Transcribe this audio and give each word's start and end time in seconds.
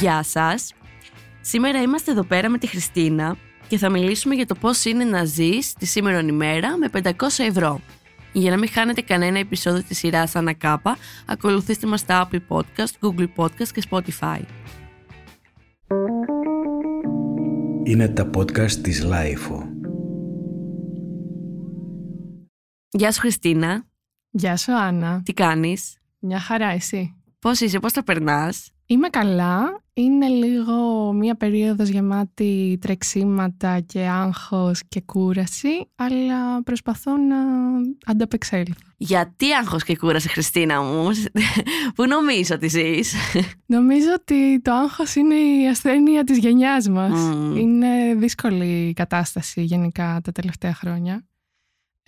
Γεια 0.00 0.22
σας. 0.22 0.72
Σήμερα 1.40 1.82
είμαστε 1.82 2.10
εδώ 2.10 2.24
πέρα 2.24 2.48
με 2.48 2.58
τη 2.58 2.66
Χριστίνα 2.66 3.36
και 3.68 3.78
θα 3.78 3.88
μιλήσουμε 3.90 4.34
για 4.34 4.46
το 4.46 4.54
πώς 4.54 4.84
είναι 4.84 5.04
να 5.04 5.24
ζεις 5.24 5.72
τη 5.72 5.86
σήμερα 5.86 6.20
ημέρα 6.20 6.76
με 6.76 6.88
500 6.92 7.10
ευρώ. 7.38 7.80
Για 8.32 8.50
να 8.50 8.58
μην 8.58 8.68
χάνετε 8.68 9.00
κανένα 9.00 9.38
επεισόδιο 9.38 9.82
της 9.82 9.98
σειράς 9.98 10.36
Ανακάπα, 10.36 10.96
ακολουθήστε 11.26 11.86
μας 11.86 12.00
στα 12.00 12.28
Apple 12.28 12.40
Podcast, 12.48 12.92
Google 13.00 13.28
Podcast 13.36 13.68
και 13.74 13.82
Spotify. 13.90 14.40
Είναι 17.84 18.08
τα 18.08 18.30
podcast 18.36 18.70
της 18.70 19.02
LiFO. 19.04 19.68
Γεια 22.90 23.12
σου 23.12 23.20
Χριστίνα, 23.20 23.84
Γεια 24.30 24.56
σου 24.56 24.72
Άννα. 24.76 25.22
τι 25.24 25.32
κάνεις, 25.32 25.98
Μια 26.18 26.38
χαρά 26.38 26.66
εσύ. 26.68 27.14
πώς 27.38 27.60
είσαι, 27.60 27.78
πώς 27.78 27.92
το 27.92 28.02
περνάς; 28.02 28.70
Είμαι 28.86 29.08
καλά. 29.08 29.82
Είναι 29.98 30.28
λίγο 30.28 31.12
μια 31.12 31.34
περίοδος 31.34 31.88
γεμάτη 31.88 32.78
τρεξίματα 32.80 33.80
και 33.80 34.00
άγχος 34.00 34.82
και 34.88 35.00
κούραση, 35.00 35.88
αλλά 35.96 36.62
προσπαθώ 36.62 37.16
να 37.16 37.36
ανταπεξέλθω. 38.04 38.74
Γιατί 38.96 39.52
άγχος 39.52 39.84
και 39.84 39.96
κούραση 39.96 40.28
Χριστίνα 40.28 40.82
μου, 40.82 41.08
που 41.94 42.06
νομίζω 42.06 42.54
ότι 42.54 42.68
ζεις; 42.68 43.14
Νομίζω 43.66 44.08
ότι 44.20 44.60
το 44.60 44.72
άγχος 44.72 45.14
είναι 45.14 45.34
η 45.34 45.68
ασθένεια 45.68 46.24
της 46.24 46.38
γενιάς 46.38 46.88
μας. 46.88 47.12
Μμμ. 47.12 47.56
Είναι 47.56 48.14
δύσκολη 48.14 48.88
η 48.88 48.92
κατάσταση 48.92 49.62
γενικά 49.62 50.20
τα 50.24 50.32
τελευταία 50.32 50.74
χρόνια. 50.74 51.26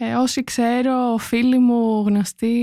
Ε, 0.03 0.15
όσοι 0.15 0.45
ξέρω, 0.45 1.17
φίλοι 1.19 1.59
μου, 1.59 2.03
γνωστοί, 2.07 2.55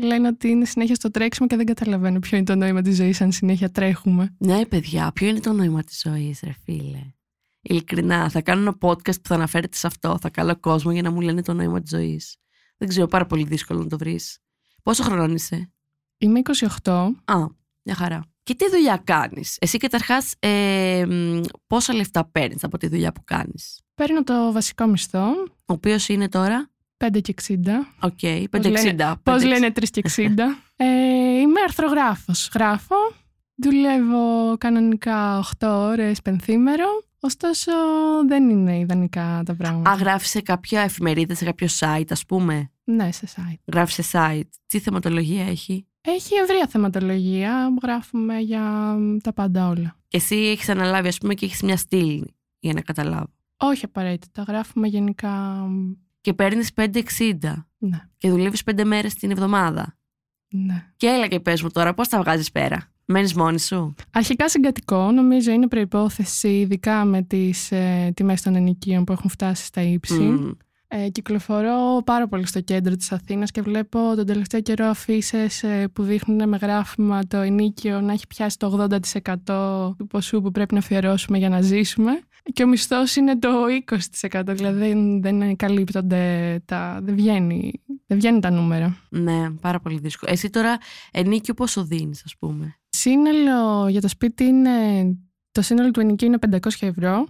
λένε 0.00 0.28
ότι 0.28 0.48
είναι 0.48 0.64
συνέχεια 0.64 0.94
στο 0.94 1.10
τρέξιμο 1.10 1.48
και 1.48 1.56
δεν 1.56 1.66
καταλαβαίνω 1.66 2.18
ποιο 2.18 2.36
είναι 2.36 2.46
το 2.46 2.54
νόημα 2.54 2.82
της 2.82 2.96
ζωής 2.96 3.20
αν 3.20 3.32
συνέχεια 3.32 3.70
τρέχουμε. 3.70 4.34
Ναι, 4.38 4.66
παιδιά, 4.66 5.10
ποιο 5.14 5.28
είναι 5.28 5.40
το 5.40 5.52
νόημα 5.52 5.82
της 5.82 6.00
ζωής, 6.00 6.40
ρε 6.44 6.52
φίλε. 6.64 7.14
Ειλικρινά, 7.60 8.30
θα 8.30 8.42
κάνω 8.42 8.60
ένα 8.60 8.76
podcast 8.80 9.22
που 9.22 9.28
θα 9.28 9.34
αναφέρεται 9.34 9.76
σε 9.76 9.86
αυτό. 9.86 10.18
Θα 10.20 10.30
καλώ 10.30 10.56
κόσμο 10.56 10.92
για 10.92 11.02
να 11.02 11.10
μου 11.10 11.20
λένε 11.20 11.42
το 11.42 11.52
νόημα 11.52 11.80
της 11.80 11.90
ζωής. 11.90 12.36
Δεν 12.76 12.88
ξέρω, 12.88 13.06
πάρα 13.06 13.26
πολύ 13.26 13.44
δύσκολο 13.44 13.82
να 13.82 13.88
το 13.88 13.98
βρεις. 13.98 14.38
Πόσο 14.82 15.02
χρόνο 15.02 15.32
είσαι, 15.32 15.72
Είμαι 16.18 16.40
28. 16.82 16.92
Α, 17.24 17.36
μια 17.82 17.94
χαρά. 17.94 18.24
Και 18.42 18.54
τι 18.54 18.70
δουλειά 18.70 19.02
κάνεις; 19.04 19.56
Εσύ 19.60 19.78
καταρχάς, 19.78 20.34
ε, 20.38 21.04
μ, 21.08 21.40
πόσα 21.66 21.94
λεφτά 21.94 22.24
παίρνεις 22.24 22.64
από 22.64 22.78
τη 22.78 22.88
δουλειά 22.88 23.12
που 23.12 23.24
κάνεις; 23.24 23.80
Παίρνω 23.94 24.22
το 24.22 24.52
βασικό 24.52 24.86
μισθό, 24.86 25.32
Ο 25.70 25.72
οποίος 25.72 26.08
είναι 26.08 26.28
τώρα; 26.28 26.70
5 26.96 27.20
και 27.22 27.30
60. 27.30 27.86
Οκ, 28.00 28.18
560. 28.50 28.50
Πώς 28.50 28.64
λένε- 28.84 29.16
Πώς 29.22 29.44
λένε 29.44 29.70
3 29.70 29.90
και 29.90 30.00
60. 30.00 30.44
ε, 30.76 30.84
είμαι 31.40 31.60
αρθρογράφος. 31.64 32.50
Γράφω. 32.54 32.94
Δουλεύω 33.54 34.56
κανονικά 34.58 35.38
8 35.38 35.68
ώρες 35.68 36.22
πενθήμερο. 36.22 36.86
Ωστόσο 37.20 37.72
δεν 38.28 38.48
είναι 38.50 38.78
ιδανικά 38.78 39.42
τα 39.44 39.54
πράγματα. 39.54 39.90
Α, 39.90 39.94
γράφεις 39.94 40.30
σε 40.30 40.40
κάποια 40.40 40.80
εφημερίδα, 40.80 41.34
σε 41.34 41.44
κάποιο 41.44 41.66
site, 41.78 42.04
ας 42.10 42.24
πούμε; 42.26 42.70
Ναι, 42.84 43.12
σε 43.12 43.26
site. 43.36 43.58
Γράφεις 43.72 43.94
σε 43.94 44.18
site. 44.18 44.48
Τι 44.66 44.78
θεματολογία 44.78 45.44
έχει; 45.46 45.86
Έχει 46.00 46.34
ευρεία 46.34 46.66
θεματολογία. 46.68 47.74
Γράφουμε 47.82 48.38
για 48.38 48.96
τα 49.22 49.32
πάντα 49.32 49.68
όλα. 49.68 49.96
Και 50.08 50.16
εσύ 50.16 50.36
έχεις 50.36 50.68
αναλάβει, 50.68 51.08
ας 51.08 51.18
πούμε, 51.18 51.34
και 51.34 51.44
έχεις 51.44 51.62
μια 51.62 51.76
στήλη, 51.76 52.34
για 52.58 52.72
να 52.72 52.80
καταλάβω. 52.80 53.32
Όχι 53.62 53.84
απαραίτητα. 53.84 54.42
Γράφουμε 54.42 54.88
γενικά. 54.88 55.64
Και 56.20 56.34
παίρνεις 56.34 56.70
5,60 56.74 57.66
Ναι, 57.78 57.98
και 58.16 58.30
δουλεύεις 58.30 58.62
5 58.70 58.84
μέρες 58.84 59.14
την 59.14 59.30
εβδομάδα. 59.30 59.96
ναι. 60.48 60.84
Και 60.96 61.06
έλα 61.06 61.26
και 61.26 61.40
πες 61.40 61.62
μου 61.62 61.70
τώρα, 61.70 61.94
πώς 61.94 62.08
τα 62.08 62.18
βγάζεις 62.20 62.50
πέρα; 62.50 62.92
Μένεις 63.04 63.34
μόνη 63.34 63.60
σου; 63.60 63.94
Αρχικά 64.12 64.48
συγκατοικώ, 64.48 65.10
νομίζω 65.10 65.50
είναι 65.52 65.68
προϋπόθεση, 65.68 66.48
ειδικά 66.48 67.04
με 67.04 67.22
τις 67.22 67.72
ε, 67.72 68.12
τιμές 68.14 68.42
των 68.42 68.54
ενοικίων 68.54 69.04
που 69.04 69.12
έχουν 69.12 69.30
φτάσει 69.30 69.64
στα 69.64 69.80
ύψη. 69.82 70.14
Μμμ. 70.20 70.50
Ε, 70.92 71.08
κυκλοφορώ 71.08 72.02
πάρα 72.04 72.28
πολύ 72.28 72.46
στο 72.46 72.60
κέντρο 72.60 72.96
της 72.96 73.12
Αθήνας 73.12 73.50
και 73.50 73.62
βλέπω 73.62 74.12
τον 74.16 74.26
τελευταίο 74.26 74.60
καιρό 74.60 74.86
αφήσει 74.86 75.38
που 75.92 76.02
δείχνουν 76.02 76.48
με 76.48 76.56
γράφημα 76.56 77.26
το 77.26 77.36
ενίκιο 77.36 78.00
να 78.00 78.12
έχει 78.12 78.26
πιάσει 78.26 78.58
το 78.58 78.88
80% 79.44 79.94
του 79.98 80.06
ποσού 80.06 80.40
που 80.42 80.50
πρέπει 80.50 80.72
να 80.74 80.78
αφιερώσουμε 80.80 81.38
για 81.38 81.48
να 81.48 81.60
ζήσουμε 81.60 82.20
και 82.52 82.62
ο 82.62 82.66
μισθός 82.66 83.16
είναι 83.16 83.38
το 83.38 83.48
20% 84.30 84.42
δηλαδή 84.46 84.78
δεν, 84.78 85.22
δεν 85.22 85.56
καλύπτονται 85.56 86.62
τα... 86.64 87.00
δεν 87.02 87.14
βγαίνει, 87.14 87.72
δεν 88.06 88.18
βγαίνουν 88.18 88.40
τα 88.40 88.50
νούμερα. 88.50 88.96
Ναι, 89.08 89.50
πάρα 89.50 89.80
πολύ 89.80 89.98
δύσκολο. 89.98 90.32
Εσύ 90.32 90.50
τώρα 90.50 90.78
ενίκιο 91.10 91.54
πόσο 91.54 91.84
δίνεις, 91.84 92.22
ας 92.24 92.36
πούμε; 92.38 92.74
Σύνολο 92.88 93.88
για 93.88 94.00
το 94.00 94.08
σπίτι 94.08 94.44
είναι, 94.44 94.70
το 95.52 95.62
σύνολο 95.62 95.90
του 95.90 96.00
ενοικίου 96.00 96.26
είναι 96.26 96.38
500 96.50 96.58
ευρώ 96.80 97.26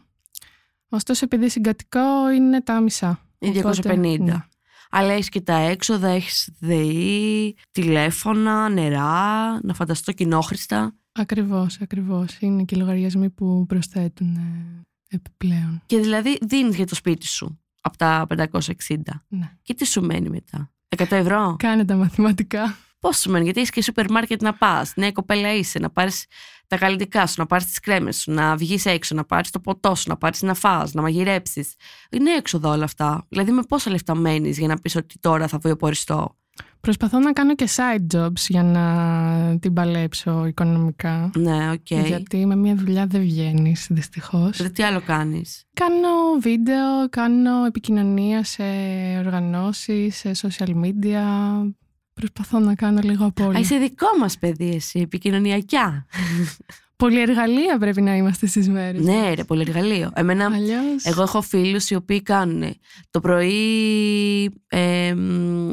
ωστόσο 0.89 1.25
επειδή 1.25 1.49
συγκατοικώ 1.49 2.31
είναι 2.37 2.61
τα 2.61 2.81
μισά. 2.81 3.21
Είναι 3.39 3.59
Οπότε, 3.59 3.95
250. 3.95 4.19
ναι. 4.21 4.45
Αλλά 4.91 5.13
έχεις 5.13 5.29
και 5.29 5.41
τα 5.41 5.55
έξοδα, 5.55 6.09
έχεις 6.09 6.51
ΔΕΗ, 6.61 7.57
τηλέφωνα, 7.71 8.69
νερά, 8.69 9.59
να 9.63 9.75
φανταστώ 9.75 10.13
κοινόχρηστα. 10.13 10.95
Ακριβώς, 11.13 11.81
ακριβώς. 11.81 12.39
Είναι 12.41 12.65
και 12.65 12.75
οι 12.75 12.79
λογαριασμοί 12.79 13.31
που 13.31 13.67
προσθέτουν 13.67 14.37
ε, 14.37 14.81
επιπλέον. 15.11 15.83
Και 15.87 15.99
δηλαδή 15.99 16.39
δίνεις 16.41 16.77
για 16.77 16.87
το 16.87 16.95
σπίτι 16.95 17.27
σου 17.27 17.61
από 17.81 17.97
τα 17.97 18.27
560. 18.27 18.61
Ναι. 19.29 19.57
Και 19.63 19.75
τι 19.75 19.87
σου 19.87 20.03
μένει 20.03 20.29
μετά. 20.29 20.73
100 20.97 21.07
ευρώ; 21.11 21.57
Κάνε 21.59 21.85
τα 21.85 21.95
μαθηματικά. 21.95 22.77
Πώς 23.01 23.19
σου 23.19 23.31
μένει, 23.31 23.45
γιατί 23.45 23.61
έχει 23.61 23.71
και 23.71 23.83
σούπερ 23.83 24.11
μάρκετ 24.11 24.43
να 24.43 24.55
πας. 24.55 24.93
Νέα 24.97 25.13
κοπέλα 25.13 25.55
είσαι, 25.55 25.79
να 25.79 25.91
πάρεις 25.91 26.27
τα 26.67 26.79
καλλυντικά 26.79 27.27
σου, 27.27 27.35
να 27.39 27.47
πάρεις 27.47 27.67
τις 27.67 27.81
κρέμες 27.81 28.21
σου, 28.21 28.31
να 28.31 28.57
βγεις 28.57 28.87
έξω, 28.87 29.15
να 29.15 29.25
πάρεις 29.25 29.51
το 29.51 29.61
ποτό 29.61 29.95
σου, 29.95 30.05
να 30.09 30.17
πάρεις 30.17 30.43
να 30.43 30.55
φας, 30.55 30.93
να 30.93 31.03
μαγειρέψεις. 31.03 31.75
Είναι 32.11 32.35
έξοδα 32.35 32.69
όλα 32.69 32.85
αυτά. 32.85 33.27
Δηλαδή, 33.29 33.51
με 33.51 33.63
πόσα 33.63 33.91
λεφτά 33.91 34.15
μένεις 34.15 34.59
για 34.59 34.69
να 34.69 34.77
πεις 34.77 34.97
ότι 34.97 35.19
τώρα 35.19 35.49
θα 35.49 35.59
βιοποριστώ. 35.59 36.39
Προσπαθώ 36.81 37.19
να 37.19 37.33
κάνω 37.33 37.55
και 37.55 37.69
side 37.77 38.17
jobs 38.17 38.45
για 38.49 38.63
να 38.63 39.59
την 39.59 39.73
παλέψω 39.73 40.47
οικονομικά. 40.47 41.31
Ναι, 41.37 41.71
οκ. 41.71 41.91
Γιατί 42.07 42.47
με 42.47 42.57
μια 42.57 42.75
δουλειά 42.75 43.07
δεν 43.07 43.21
βγαίνεις, 43.21 43.87
δυστυχώς. 43.91 44.57
Δηλαδή, 44.57 44.75
τι 44.75 44.83
άλλο 44.83 45.01
κάνεις; 45.01 45.65
Κάνω 45.75 46.09
βίντεο, 46.41 47.09
κάνω 47.11 47.65
επικοινωνία 47.65 48.45
σε 48.45 48.63
οργανώσεις, 49.25 50.17
σε 50.17 50.31
social 50.43 50.71
media. 50.85 51.23
Προσπαθώ 52.13 52.59
να 52.59 52.75
κάνω 52.75 53.01
λίγο 53.03 53.25
από 53.27 53.43
Α, 53.45 53.47
όλα. 53.47 53.59
είσαι 53.59 53.77
δικό 53.77 54.07
μας 54.21 54.39
παιδί, 54.39 54.75
εσύ, 54.75 55.01
επικοινωνιακά. 55.01 56.07
Πολυεργαλεία 56.97 57.79
πρέπει 57.79 58.03
να 58.03 58.17
είμαστε 58.17 58.47
στις 58.47 58.69
μέρες. 58.69 59.05
ναι, 59.05 59.35
ρε, 59.35 59.45
πολύ 59.45 59.61
εργαλείο. 59.61 60.11
Εμένα, 60.15 60.45
Αλλιώς... 60.45 61.05
εγώ 61.05 61.23
έχω 61.23 61.41
φίλους 61.43 61.91
οι 61.91 61.95
οποίοι 61.95 62.23
κάνουν 62.23 62.75
το 63.11 63.21
πρωί. 63.21 64.45
Ε, 64.69 65.15
μ, 65.15 65.71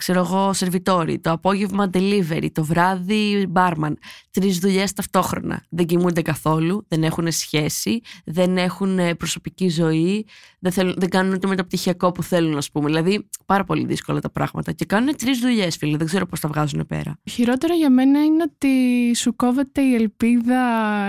ξέρω 0.00 0.20
εγώ, 0.20 0.52
σερβιτόρι, 0.52 1.18
το 1.18 1.30
απόγευμα 1.30 1.90
delivery, 1.92 2.48
το 2.52 2.64
βράδυ 2.64 3.50
barman. 3.54 3.92
Τρεις 4.30 4.58
δουλειές 4.58 4.92
ταυτόχρονα. 4.92 5.64
Δεν 5.68 5.86
κοιμούνται 5.86 6.22
καθόλου, 6.22 6.84
δεν 6.88 7.04
έχουν 7.04 7.32
σχέση, 7.32 8.00
δεν 8.24 8.56
έχουν 8.56 8.98
ε, 8.98 9.14
προσωπική 9.14 9.68
ζωή, 9.68 10.26
δεν, 10.58 10.72
θέλουν, 10.72 10.94
δεν 10.96 11.08
κάνουν 11.08 11.40
το 11.40 11.48
μεταπτυχιακό 11.48 12.12
που 12.12 12.22
θέλουν, 12.22 12.56
ας 12.56 12.70
πούμε. 12.70 12.86
Δηλαδή, 12.86 13.28
πάρα 13.46 13.64
πολύ 13.64 13.86
δύσκολα 13.86 14.20
τα 14.20 14.30
πράγματα. 14.30 14.72
Και 14.72 14.84
κάνουν 14.84 15.16
τρεις 15.16 15.38
δουλειές, 15.38 15.76
φίλε. 15.76 15.96
Δεν 15.96 16.06
ξέρω 16.06 16.26
πώς 16.26 16.40
τα 16.40 16.48
βγάζουν 16.48 16.86
πέρα. 16.86 17.18
Χειρότερο 17.30 17.74
για 17.74 17.90
μένα 17.90 18.24
είναι 18.24 18.42
ότι 18.42 19.14
σου 19.14 19.36
κόβεται 19.36 19.80
η 19.82 19.94
ελπίδα 19.94 20.60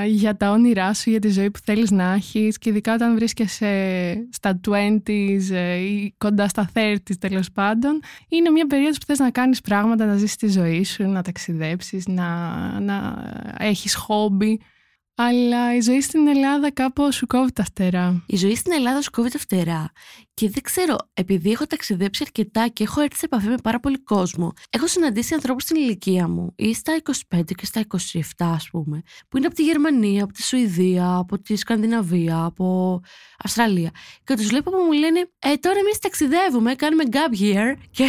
για 0.06 0.38
τα 0.38 0.52
όνειρά 0.52 0.94
σου, 0.94 1.10
για 1.10 1.20
τη 1.20 1.30
ζωή 1.30 1.52
που 1.52 1.60
θέλεις 1.64 1.92
να 1.92 2.14
έχεις 2.14 2.58
και 2.58 2.70
ειδικά 2.70 2.94
όταν 2.94 3.16
βρίσκεσαι 3.16 4.28
στα 4.32 4.60
20s 4.68 5.52
ε, 5.52 5.76
ή 5.76 6.14
κοντά 6.18 6.48
στα 6.48 6.70
30s 6.74 7.18
τέλος 7.20 7.52
πάντων. 7.52 8.00
Είναι 8.28 8.50
μια 8.50 8.66
περίοδος 8.82 8.98
που 8.98 9.06
θες 9.06 9.20
να 9.20 9.32
κάνεις 9.32 9.62
πράγματα, 9.62 10.06
να 10.06 10.16
ζήσεις 10.16 10.36
τη 10.36 10.48
ζωή 10.48 10.84
σου, 10.84 11.04
να 11.04 11.22
ταξιδέψεις, 11.22 12.08
να, 12.08 12.80
να 12.80 13.24
έχεις 13.58 13.96
χόμπι. 13.96 14.60
Αλλά 15.16 15.76
η 15.76 15.82
ζωή 15.82 16.02
στην 16.02 16.28
Ελλάδα 16.28 16.72
κάπως 16.72 17.16
σου 17.16 17.28
κόβει 17.28 17.52
τα 17.54 17.64
φτερά. 17.64 18.24
Η 18.28 18.36
ζωή 18.38 18.56
στην 18.56 18.72
Ελλάδα 18.72 19.02
σου 19.02 19.12
κόβει 19.12 19.30
τα 19.32 19.40
φτερά. 19.40 19.92
Και 20.34 20.50
δεν 20.50 20.64
ξέρω, 20.64 20.96
επειδή 21.14 21.52
έχω 21.52 21.66
ταξιδέψει 21.68 22.24
αρκετά 22.26 22.68
και 22.68 22.84
έχω 22.84 23.02
έρθει 23.02 23.16
σε 23.18 23.26
επαφή 23.26 23.48
με 23.48 23.56
πάρα 23.64 23.80
πολύ 23.80 23.98
κόσμο, 24.04 24.54
έχω 24.70 24.88
συναντήσει 24.88 25.34
ανθρώπους 25.34 25.64
στην 25.64 25.76
ηλικία 25.76 26.28
μου 26.28 26.54
ή 26.56 26.74
στα 26.74 27.02
25 27.36 27.42
και 27.56 27.66
στα 27.66 27.82
27, 27.82 28.20
ας 28.38 28.70
πούμε, 28.70 29.02
που 29.30 29.38
είναι 29.38 29.46
από 29.46 29.56
τη 29.56 29.64
Γερμανία, 29.64 30.24
από 30.24 30.34
τη 30.34 30.44
Σουηδία, 30.44 31.16
από 31.16 31.40
τη 31.40 31.56
Σκανδιναβία, 31.56 32.44
από 32.44 33.00
Αυστραλία. 33.44 33.92
Και 34.24 34.34
τους 34.36 34.48
βλέπω 34.48 34.72
που 34.72 34.78
μου 34.86 34.92
λένε, 34.92 35.20
Ε, 35.40 35.56
τώρα 35.56 35.80
εμείς 35.80 36.00
ταξιδεύουμε, 36.00 36.76
κάνουμε 36.76 37.04
gap 37.12 37.42
year. 37.42 37.76
Και, 37.92 38.06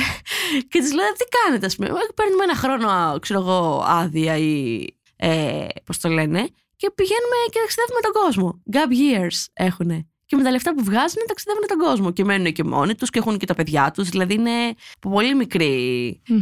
και 0.69 0.79
τους 0.81 0.93
λέω, 0.93 1.13
Τι 1.13 1.25
κάνετε, 1.45 1.67
ας 1.67 1.77
πούμε. 1.77 1.89
«Ε, 1.89 1.93
Παίρνουμε 2.15 2.45
ένα 2.45 2.55
χρόνο, 2.55 3.19
ξέρω 3.19 3.41
εγώ, 3.41 3.83
άδεια 3.87 4.37
ή. 4.37 4.85
Ε, 5.17 5.67
Πώς 5.85 5.99
το 5.99 6.09
λένε. 6.09 6.49
Και 6.83 6.91
πηγαίνουμε 6.91 7.37
και 7.51 7.59
ταξιδεύουμε 7.59 8.01
τον 8.01 8.13
κόσμο. 8.13 8.63
Gap 8.73 8.91
years 9.03 9.47
έχουνε. 9.53 10.12
Και 10.33 10.39
και 10.39 10.45
με 10.45 10.49
τα 10.49 10.55
λεφτά 10.55 10.75
που 10.75 10.85
βγάζουν 10.85 11.23
ταξιδεύουν 11.27 11.63
τον 11.69 11.79
κόσμο 11.79 12.11
και 12.11 12.25
μένουν 12.25 12.53
και 12.53 12.65
μόνοι 12.65 12.95
τους 12.95 13.11
και 13.11 13.19
έχουν 13.19 13.39
και 13.39 13.47
τα 13.47 13.55
παιδιά 13.55 13.91
τους. 13.95 14.09
Δηλαδή 14.09 14.35
είναι 14.35 14.51
πολύ 15.01 15.35
μικροί 15.35 15.75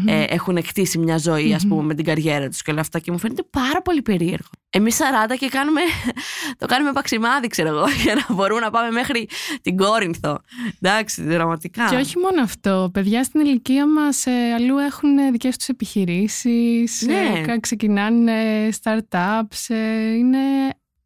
ε, 0.06 0.24
έχουν 0.28 0.62
κτίσει 0.62 0.98
μια 0.98 1.18
ζωή, 1.18 1.54
ας 1.54 1.66
πούμε, 1.66 1.82
με 1.82 1.94
την 1.94 2.04
καριέρα 2.04 2.48
τους 2.48 2.62
και 2.62 2.70
όλα 2.70 2.80
αυτά. 2.80 2.98
Και 2.98 3.10
μου 3.12 3.18
φαίνεται 3.18 3.42
πάρα 3.50 3.82
πολύ 3.82 4.02
περίεργο. 4.02 4.48
Εμείς 4.70 4.98
40 5.30 5.36
και 5.38 5.48
κάνουμε, 5.48 5.80
το 6.58 6.66
κάνουμε 6.66 6.92
παξιμάδι, 6.92 7.46
ξέρω 7.46 7.68
εγώ, 7.68 7.84
για 8.04 8.14
να 8.14 8.34
μπορούμε 8.34 8.60
να 8.60 8.70
πάμε 8.70 8.90
μέχρι 8.90 9.28
την 9.62 9.76
Κόρινθο. 9.76 10.38
Εντάξει, 10.80 11.22
δραματικά. 11.22 11.86
Και 11.90 11.96
όχι 11.96 12.18
μόνο 12.18 12.42
αυτό. 12.42 12.90
Παιδιά 12.92 13.24
στην 13.24 13.40
ηλικία 13.40 13.86
μας 13.86 14.26
ε, 14.26 14.52
αλλού 14.54 14.78
έχουν 14.78 15.32
δικές 15.32 15.56
τους 15.56 15.68
επιχειρήσεις, 15.68 17.02
Ναι. 17.06 17.42
ε, 17.52 17.58
ξεκινάνε 17.60 18.68
startups. 18.82 19.64
ε, 19.68 20.12
είναι 20.12 20.38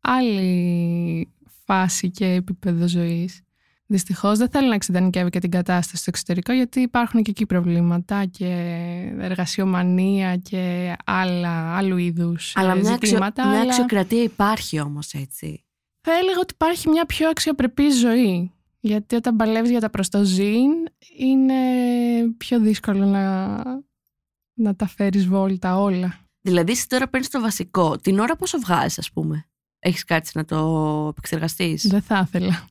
άλλη 0.01 1.34
φάση 1.65 2.11
και 2.11 2.27
επίπεδο 2.27 2.89
ζωής. 2.89 3.39
Δυστυχώς 3.87 4.39
δεν 4.39 4.49
θέλω 4.49 4.69
να 4.69 4.75
εξειδανικεύει 4.75 5.31
και 5.31 5.39
την 5.39 5.51
κατάσταση 5.51 5.97
στο 5.97 6.11
εξωτερικό, 6.15 6.53
γιατί 6.53 6.81
υπάρχουν 6.81 7.23
και 7.23 7.31
εκεί 7.31 7.47
προβλήματα 7.47 8.25
και 8.25 8.47
εργασιομανία 9.19 10.37
και 10.37 10.95
άλλα, 11.05 11.77
άλλου 11.77 11.97
είδους 11.97 12.53
αλλά 12.57 12.75
μια, 12.75 12.93
αξιο- 12.93 13.09
ζητήματα. 13.09 13.47
μια 13.47 13.61
αλλά 13.61 13.69
αξιοκρατία 13.69 14.23
υπάρχει 14.23 14.81
όμως 14.81 15.13
έτσι. 15.13 15.65
Θα 16.01 16.13
έλεγα 16.13 16.39
ότι 16.41 16.53
υπάρχει 16.55 16.89
μια 16.89 17.05
πιο 17.05 17.29
αξιοπρεπή 17.29 17.91
ζωή. 17.91 18.53
Γιατί 18.81 19.15
όταν 19.17 19.37
παλεύεις 19.37 19.71
για 19.71 19.81
τα 19.81 19.91
προστοζήν, 19.91 20.71
είναι 21.19 21.55
πιο 22.37 22.61
δύσκολο 22.61 23.05
να, 23.05 23.57
να 24.55 24.77
τα 24.77 24.87
φέρεις 24.87 25.27
βόλτα 25.27 25.79
όλα. 25.79 26.19
Δηλαδή, 26.41 26.73
εσύ 26.73 26.89
τώρα 26.89 27.09
παίρνεις 27.09 27.29
το 27.31 27.41
βασικό. 27.41 27.97
Την 27.97 28.19
ώρα 28.19 28.37
πόσο 28.37 28.59
βγάζεις, 28.59 28.99
ας 28.99 29.11
πούμε; 29.13 29.49
Έχεις 29.87 30.05
κάτσει 30.05 30.33
να 30.35 30.45
το 30.45 31.07
επεξεργαστείς; 31.11 31.87
Δεν 31.89 32.03
θα 32.03 32.25
ήθελα. 32.27 32.65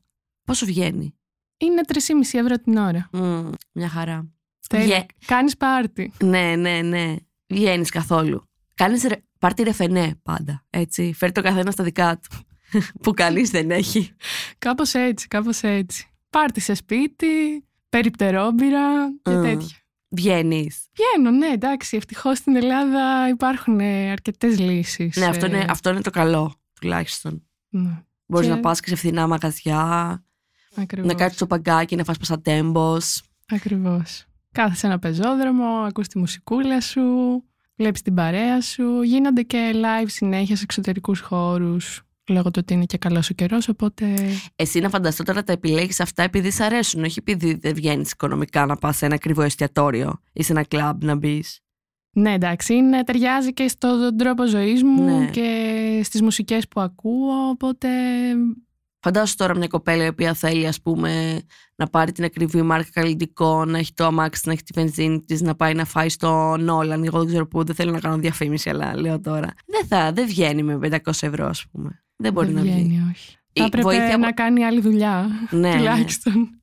Πόσο 0.45 0.65
βγαίνει; 0.65 1.15
Είναι 1.57 1.81
3,5 1.87 2.39
ευρώ 2.39 2.55
την 2.59 2.77
ώρα. 2.77 3.09
Μμ, 3.11 3.49
μια 3.71 3.89
χαρά. 3.89 4.27
Τέλεια. 4.69 4.85
Βγε- 4.85 5.05
Κάνεις 5.25 5.57
πάρτι. 5.57 6.11
Ναι, 6.23 6.55
ναι, 6.55 6.81
ναι. 6.81 7.15
Βγαίνεις 7.47 7.89
καθόλου. 7.89 8.49
Κάνεις 8.73 9.07
πάρτι 9.39 9.63
ρεφενέ 9.63 10.15
πάντα. 10.23 10.65
Έτσι. 10.69 11.13
Φέρει 11.15 11.31
το 11.31 11.41
καθένα 11.41 11.71
στα 11.71 11.83
δικά 11.83 12.17
του. 12.19 12.37
που 13.03 13.13
κανεί 13.13 13.43
δεν 13.43 13.71
έχει. 13.71 14.11
Κάπως 14.57 14.93
έτσι, 14.93 15.27
κάπως 15.27 15.61
έτσι. 15.63 16.07
Πάρτι 16.29 16.59
σε 16.59 16.73
σπίτι, 16.73 17.27
περιπτερόμπυρα 17.89 19.09
και 19.21 19.31
Μμ. 19.31 19.41
τέτοια. 19.43 19.77
Βγαίνεις. 20.09 20.87
Βγαίνω, 20.93 21.37
ναι, 21.37 21.47
εντάξει. 21.47 21.97
Ευτυχώς 21.97 22.37
στην 22.37 22.55
Ελλάδα 22.55 23.27
υπάρχουν 23.29 23.79
αρκετές 24.11 24.59
λύσεις. 24.59 25.15
Ναι, 25.15 25.25
αυτό 25.25 25.45
είναι, 25.45 25.65
αυτό 25.69 25.89
είναι 25.89 26.01
το 26.01 26.09
καλό, 26.09 26.55
τουλάχιστον. 26.83 27.43
Ναι, 27.69 28.03
Μπορείς 28.25 28.47
Και- 28.47 28.53
να 28.53 28.59
πας 28.59 28.79
και 28.79 28.89
σε 28.89 28.95
φθηνά 28.95 29.27
μαγαζιά, 29.27 30.23
ακριβώς. 30.75 31.07
να 31.07 31.13
κάτσει 31.17 31.37
το 31.37 31.47
παγκάκι, 31.47 31.95
να 31.95 32.03
φας 32.03 32.17
πασατέμπος. 32.17 33.23
Ακριβώς. 33.53 34.25
Κάθεσαι 34.51 34.79
σε 34.79 34.87
ένα 34.87 34.99
πεζόδρομο, 34.99 35.65
ακούς 35.65 36.07
τη 36.07 36.17
μουσικούλα 36.19 36.81
σου, 36.81 37.01
βλέπεις 37.75 38.01
την 38.01 38.13
παρέα 38.13 38.61
σου. 38.61 39.01
Γίνονται 39.01 39.41
και 39.41 39.71
live 39.75 40.05
συνέχεια 40.07 40.55
σε 40.55 40.63
εξωτερικούς 40.63 41.19
χώρους, 41.19 42.01
λόγω 42.29 42.43
του 42.51 42.59
ότι 42.63 42.73
είναι 42.73 42.85
και 42.85 42.97
καλός 42.97 43.29
ο 43.29 43.33
καιρός, 43.33 43.67
οπότε... 43.67 44.15
Εσύ 44.55 44.79
να 44.79 44.89
φανταστώ 44.89 45.23
τώρα 45.23 45.43
τα 45.43 45.51
επιλέγεις 45.51 45.99
αυτά 45.99 46.23
επειδή 46.23 46.51
σ' 46.51 46.59
αρέσουν, 46.59 47.03
όχι 47.03 47.19
επειδή 47.19 47.53
δεν 47.53 47.73
βγαίνεις 47.73 48.11
οικονομικά 48.11 48.65
να 48.65 48.75
πας 48.75 48.97
σε 48.97 49.05
ένα 49.05 49.15
ακριβό 49.15 49.41
εστιατόριο 49.41 50.19
ή 50.33 50.43
σε 50.43 50.51
ένα 50.51 50.63
κλαμπ 50.63 51.03
να 51.03 51.15
μπεις. 51.15 51.57
Ναι, 52.15 52.33
εντάξει, 52.33 52.73
είναι, 52.73 53.03
ταιριάζει 53.03 53.53
και 53.53 53.67
στον 53.67 54.17
τρόπο 54.17 54.47
ζωής 54.47 54.83
μου 54.83 55.19
Ναι. 55.19 55.25
και 55.29 55.62
στις 56.03 56.21
μουσικές 56.21 56.67
που 56.67 56.81
ακούω, 56.81 57.49
οπότε... 57.49 57.87
Φαντάσου 59.05 59.35
τώρα 59.35 59.55
μια 59.57 59.67
κοπέλα 59.67 60.05
η 60.05 60.07
οποία 60.07 60.33
θέλει, 60.33 60.67
ας 60.67 60.81
πούμε, 60.81 61.41
να 61.75 61.87
πάρει 61.87 62.11
την 62.11 62.23
ακριβή 62.23 62.61
μάρκα 62.61 62.89
καλλιτικών, 62.93 63.69
να 63.69 63.77
έχει 63.77 63.93
το 63.93 64.05
αμάξι, 64.05 64.41
να 64.45 64.51
έχει 64.51 64.63
τη 64.63 64.71
βενζίνη 64.79 65.19
της, 65.19 65.41
να 65.41 65.55
πάει 65.55 65.73
να 65.73 65.85
φάει 65.85 66.09
στο 66.09 66.55
Νόλαν. 66.59 67.03
Εγώ 67.03 67.17
δεν 67.19 67.27
ξέρω 67.27 67.47
πού, 67.47 67.63
δεν 67.63 67.75
θέλω 67.75 67.91
να 67.91 67.99
κάνω 67.99 68.17
διαφήμιση, 68.17 68.69
αλλά 68.69 68.97
λέω 68.99 69.19
τώρα. 69.19 69.47
Δεν 69.65 69.85
θα, 69.87 70.11
δεν 70.11 70.27
βγαίνει 70.27 70.63
με 70.63 70.77
500 70.81 70.97
ευρώ, 71.05 71.45
ας 71.47 71.65
πούμε. 71.71 72.03
Δεν 72.15 72.33
μπορεί 72.33 72.45
δεν 72.47 72.55
να 72.55 72.61
βγει. 72.61 72.71
βγαίνει, 72.71 73.07
όχι. 73.11 73.37
Η 73.53 73.59
Θα 73.59 73.65
έπρεπε 73.65 73.83
βοήθεια 73.87 74.17
να 74.17 74.27
από- 74.27 74.35
κάνει 74.35 74.63
άλλη 74.65 74.81
δουλειά, 74.81 75.27
Ναι, 75.49 75.59
ναι. 75.69 75.75
τουλάχιστον. 75.77 76.61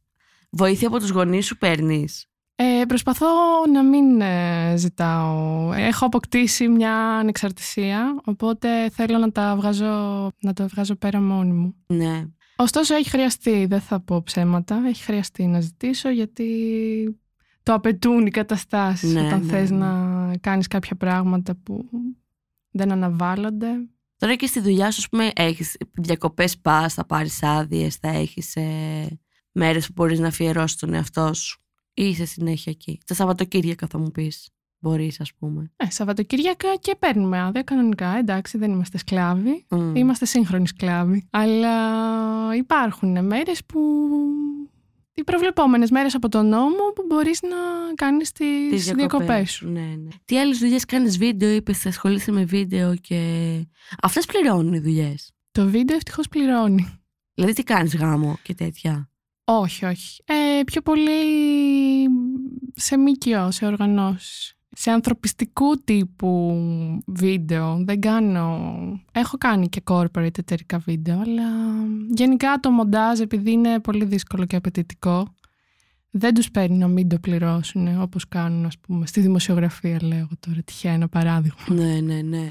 Βοήθεια 0.51 0.89
από 0.89 0.99
τους 0.99 1.11
γονείς 1.11 1.47
σου 1.47 1.59
παίρνεις; 1.59 2.27
Ε, 2.63 2.85
προσπαθώ 2.87 3.27
να 3.73 3.83
μην 3.83 4.21
ε, 4.21 4.75
ζητάω. 4.77 5.73
Έχω 5.73 6.07
αποκτήσει 6.07 6.69
μια 6.69 6.95
ανεξαρτησία, 6.95 8.21
οπότε 8.25 8.91
θέλω 8.91 9.19
να, 9.19 9.33
τα 9.33 9.57
βγάζω, 9.57 10.31
να 10.41 10.53
το 10.53 10.69
βγάζω 10.69 10.95
πέρα 10.95 11.21
μόνη 11.21 11.53
μου. 11.53 11.75
Ναι. 11.87 12.25
Ωστόσο 12.57 12.95
έχει 12.95 13.11
χρειαστεί, 13.11 13.67
δεν 13.67 13.81
θα 13.81 14.01
πω 14.01 14.23
ψέματα, 14.23 14.83
έχει 14.87 15.03
χρειαστεί 15.03 15.47
να 15.47 15.61
ζητήσω 15.61 16.11
γιατί 16.11 16.49
το 17.63 17.73
απαιτούν 17.73 18.27
οι 18.27 18.31
καταστάσεις 18.31 19.13
Ναι, 19.13 19.27
όταν 19.27 19.41
ναι, 19.41 19.53
θες 19.53 19.71
ναι. 19.71 19.77
να 19.77 20.37
κάνεις 20.41 20.67
κάποια 20.67 20.97
πράγματα 20.97 21.55
που 21.55 21.89
δεν 22.71 22.93
αναβάλλονται. 22.93 23.69
Τώρα 24.17 24.35
και 24.35 24.47
στη 24.47 24.61
δουλειά 24.61 24.91
σου, 24.91 25.01
ας 25.01 25.09
πούμε, 25.09 25.31
έχεις 25.35 25.77
διακοπές, 25.93 26.59
πας, 26.59 26.95
θα 26.95 27.07
πάρεις 27.07 27.43
άδειες, 27.43 27.97
θα 27.97 28.09
έχεις 28.09 28.57
ε, 28.57 29.19
μέρες 29.53 29.87
που 29.87 29.93
μπορείς 29.97 30.19
να 30.19 30.27
αφιερώσεις 30.29 30.77
τον 30.77 30.95
εαυτό 30.95 31.35
σου. 31.35 31.61
Ή 31.95 32.09
είσαι 32.09 32.25
συνέχεια 32.25 32.73
εκεί. 32.73 32.99
Τα 33.07 33.15
Σαββατοκύριακα 33.15 33.87
θα 33.87 33.99
μου 33.99 34.11
πεις. 34.11 34.49
Μπορείς, 34.83 35.21
ας 35.21 35.35
πούμε. 35.35 35.73
Ε, 35.77 35.91
Σαββατοκύριακα 35.91 36.75
και 36.81 36.97
παίρνουμε 36.99 37.41
άδεια 37.41 37.63
κανονικά, 37.63 38.17
εντάξει 38.19 38.59
δεν 38.59 38.71
είμαστε 38.71 38.99
σκλάβοι. 38.99 39.67
Μμ. 39.71 39.95
Είμαστε 39.97 40.25
σύγχρονοι 40.25 40.67
σκλάβοι. 40.67 41.29
Αλλά 41.31 41.77
υπάρχουν 42.57 43.25
μέρες 43.25 43.65
που... 43.65 43.81
Οι 45.15 45.25
προβλεπόμενες 45.25 45.91
μέρες 45.91 46.15
από 46.15 46.29
τον 46.29 46.49
νόμο 46.49 46.93
που 46.95 47.05
μπορείς 47.09 47.43
να 47.43 47.57
κάνεις 47.95 48.33
τις, 48.33 48.71
Τις 48.71 48.93
διακοπές 48.93 49.51
σου. 49.53 49.69
Ναι, 49.69 49.81
ναι. 49.81 50.09
Τι 50.25 50.39
άλλες 50.39 50.59
δουλειές 50.59 50.85
κάνεις 50.85 51.19
βίντεο, 51.19 51.51
είπες, 51.51 51.87
ασχολείσαι 51.87 52.33
με 52.33 52.45
βίντεο 52.45 52.95
και. 52.95 53.21
Αυτές 54.03 54.27
πληρώνουν 54.27 54.73
οι 54.73 54.79
δουλειές. 54.79 55.33
Το 55.53 55.67
βίντεο 55.67 55.97
ευτυχώς 55.97 56.29
πληρώνει. 56.29 57.01
Δηλαδή, 57.35 57.53
τι 57.53 57.63
κάνεις 57.63 57.97
γάμο 57.97 58.39
και 58.43 58.55
τέτοια; 58.55 59.11
Όχι, 59.45 59.85
όχι. 59.85 60.23
Ε, 60.25 60.35
πιο 60.65 60.81
πολύ 60.81 61.11
σε 62.75 62.97
ΜΚΟ, 62.99 63.51
σε 63.51 63.67
οργανώσεις. 63.67 64.55
Σε 64.73 64.91
ανθρωπιστικού 64.91 65.77
τύπου 65.85 66.57
βίντεο. 67.07 67.85
Δεν 67.85 68.01
κάνω... 68.01 68.73
Έχω 69.13 69.37
κάνει 69.39 69.69
και 69.69 69.83
corporate 69.85 70.39
εταιρικά 70.39 70.79
βίντεο, 70.79 71.21
αλλά 71.21 71.49
γενικά 72.09 72.59
το 72.61 72.71
μοντάζ 72.71 73.21
επειδή 73.21 73.51
είναι 73.51 73.81
πολύ 73.81 74.05
δύσκολο 74.05 74.45
και 74.45 74.57
απαιτητικό, 74.57 75.35
δεν 76.11 76.35
τους 76.35 76.51
παίρνει 76.51 76.77
να 76.77 76.89
μην 76.89 77.09
το 77.09 77.19
πληρώσουν 77.19 78.03
όπως 78.03 78.29
κάνουν 78.29 78.67
ας 78.67 78.79
πούμε 78.79 79.07
στη 79.07 79.21
δημοσιογραφία 79.21 79.99
λέω 80.03 80.29
τώρα 80.41 80.61
τυχαία 80.65 80.93
ένα 80.93 81.09
παράδειγμα. 81.09 81.65
Ναι, 81.69 82.01
ναι, 82.01 82.21
ναι. 82.23 82.51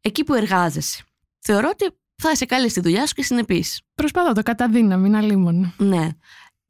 Εκεί 0.00 0.24
που 0.24 0.34
εργάζεσαι. 0.34 1.04
Θεωρώ 1.38 1.68
ότι 1.72 1.96
θα 2.14 2.30
είσαι 2.30 2.44
καλή 2.44 2.68
στη 2.68 2.80
δουλειά 2.80 3.06
σου 3.06 3.14
και 3.14 3.22
συνεπής. 3.22 3.80
Προσπαθώ 3.94 4.32
το 4.32 4.42
κατά 4.42 4.68
δύναμη, 4.68 5.08
είναι 5.08 5.16
αλίμονο. 5.16 5.72
Ναι. 5.76 6.08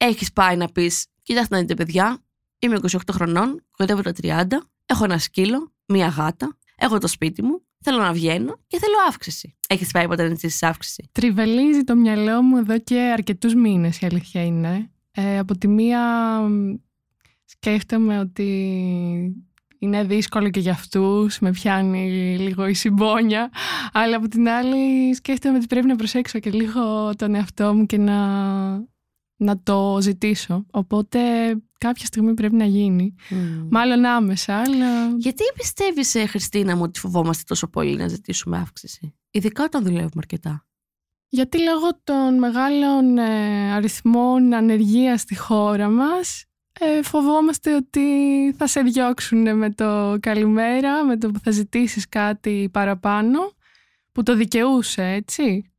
Έχεις 0.02 0.32
πάει 0.32 0.56
να 0.56 0.68
πεις: 0.68 1.06
Κοιτάξτε 1.22 1.54
να 1.54 1.60
δείτε, 1.60 1.74
παιδιά, 1.74 2.22
είμαι 2.58 2.78
28 2.90 2.96
χρονών, 3.10 3.64
κοντεύω 3.70 4.02
τα 4.02 4.12
30, 4.22 4.44
έχω 4.86 5.04
ένα 5.04 5.18
σκύλο, 5.18 5.72
μία 5.86 6.06
γάτα, 6.06 6.58
έχω 6.76 6.98
το 6.98 7.06
σπίτι 7.06 7.42
μου, 7.42 7.62
θέλω 7.80 7.98
να 7.98 8.12
βγαίνω 8.12 8.60
και 8.66 8.78
θέλω 8.78 8.94
αύξηση. 9.08 9.56
Έχεις 9.68 9.90
πάει 9.90 10.06
ποτέ 10.06 10.22
να 10.22 10.28
ζητήσεις 10.28 10.62
αύξηση; 10.62 11.08
Τριβελίζει 11.12 11.84
το 11.84 11.96
μυαλό 11.96 12.42
μου 12.42 12.56
εδώ 12.56 12.78
και 12.78 12.98
αρκετούς 12.98 13.54
μήνες 13.54 14.00
η 14.00 14.06
αλήθεια 14.06 14.44
είναι. 14.44 14.90
Ε, 15.10 15.38
από 15.38 15.58
τη 15.58 15.68
μία 15.68 16.00
μ, 16.40 16.74
σκέφτομαι 17.44 18.18
ότι 18.18 18.46
είναι 19.78 20.04
δύσκολο 20.04 20.50
και 20.50 20.60
για 20.60 20.72
αυτούς, 20.72 21.38
με 21.38 21.50
πιάνει 21.50 22.36
λίγο 22.38 22.66
η 22.66 22.74
συμπόνια, 22.74 23.50
αλλά 23.92 24.16
από 24.16 24.28
την 24.28 24.48
άλλη 24.48 25.14
σκέφτομαι 25.14 25.56
ότι 25.56 25.66
πρέπει 25.66 25.86
να 25.86 25.96
προσέξω 25.96 26.38
και 26.38 26.50
λίγο 26.50 27.14
τον 27.16 27.34
εαυτό 27.34 27.74
μου 27.74 27.86
και 27.86 27.98
να, 27.98 28.18
να 29.40 29.62
το 29.62 29.98
ζητήσω. 30.00 30.66
Οπότε 30.70 31.18
κάποια 31.78 32.06
στιγμή 32.06 32.34
πρέπει 32.34 32.54
να 32.54 32.64
γίνει. 32.64 33.14
Μάλλον 33.70 34.04
άμεσα, 34.04 34.56
αλλά 34.56 35.08
Γιατί 35.16 35.42
πιστεύεις, 35.54 36.16
Χριστίνα 36.28 36.76
μου, 36.76 36.82
ότι 36.82 36.98
φοβόμαστε 36.98 37.42
τόσο 37.46 37.68
πολύ 37.68 37.96
να 37.96 38.08
ζητήσουμε 38.08 38.58
αύξηση, 38.58 39.14
ειδικά 39.30 39.64
όταν 39.64 39.82
δουλεύουμε 39.82 40.10
αρκετά. 40.16 40.64
Γιατί 41.28 41.62
λόγω 41.62 41.88
των 42.04 42.38
μεγάλων 42.38 43.18
ε, 43.18 43.72
αριθμών 43.72 44.54
ανεργίας 44.54 45.20
στη 45.20 45.36
χώρα 45.36 45.88
μας 45.88 46.44
ε, 46.80 47.02
φοβόμαστε 47.02 47.74
ότι 47.74 48.08
θα 48.56 48.66
σε 48.66 48.80
διώξουν 48.80 49.56
με 49.56 49.70
το 49.70 50.16
καλημέρα, 50.20 51.04
με 51.04 51.16
το 51.16 51.30
που 51.30 51.38
θα 51.38 51.50
ζητήσεις 51.50 52.08
κάτι 52.08 52.68
παραπάνω 52.72 53.38
που 54.12 54.22
το 54.22 54.36
δικαιούσε, 54.36 55.02
έτσι. 55.02 55.69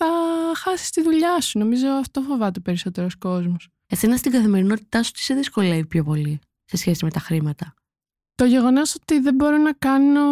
Ε, 0.00 0.04
θα 0.04 0.54
χάσεις 0.56 0.90
τη 0.90 1.02
δουλειά 1.02 1.40
σου. 1.40 1.58
Νομίζω 1.58 1.88
αυτό 1.88 2.20
φοβάται 2.20 2.58
ο 2.58 2.62
περισσότερος 2.62 3.16
κόσμος. 3.16 3.68
Εσένα 3.86 4.16
στην 4.16 4.32
καθημερινότητά 4.32 5.02
σου 5.02 5.12
τι 5.12 5.20
σε 5.20 5.34
δυσκολεύει 5.34 5.86
πιο 5.86 6.04
πολύ 6.04 6.38
σε 6.64 6.76
σχέση 6.76 7.04
με 7.04 7.10
τα 7.10 7.20
χρήματα; 7.20 7.74
Το 8.34 8.44
γεγονός 8.44 8.94
ότι 8.94 9.20
δεν 9.20 9.34
μπορώ 9.34 9.56
να 9.56 9.72
κάνω 9.72 10.24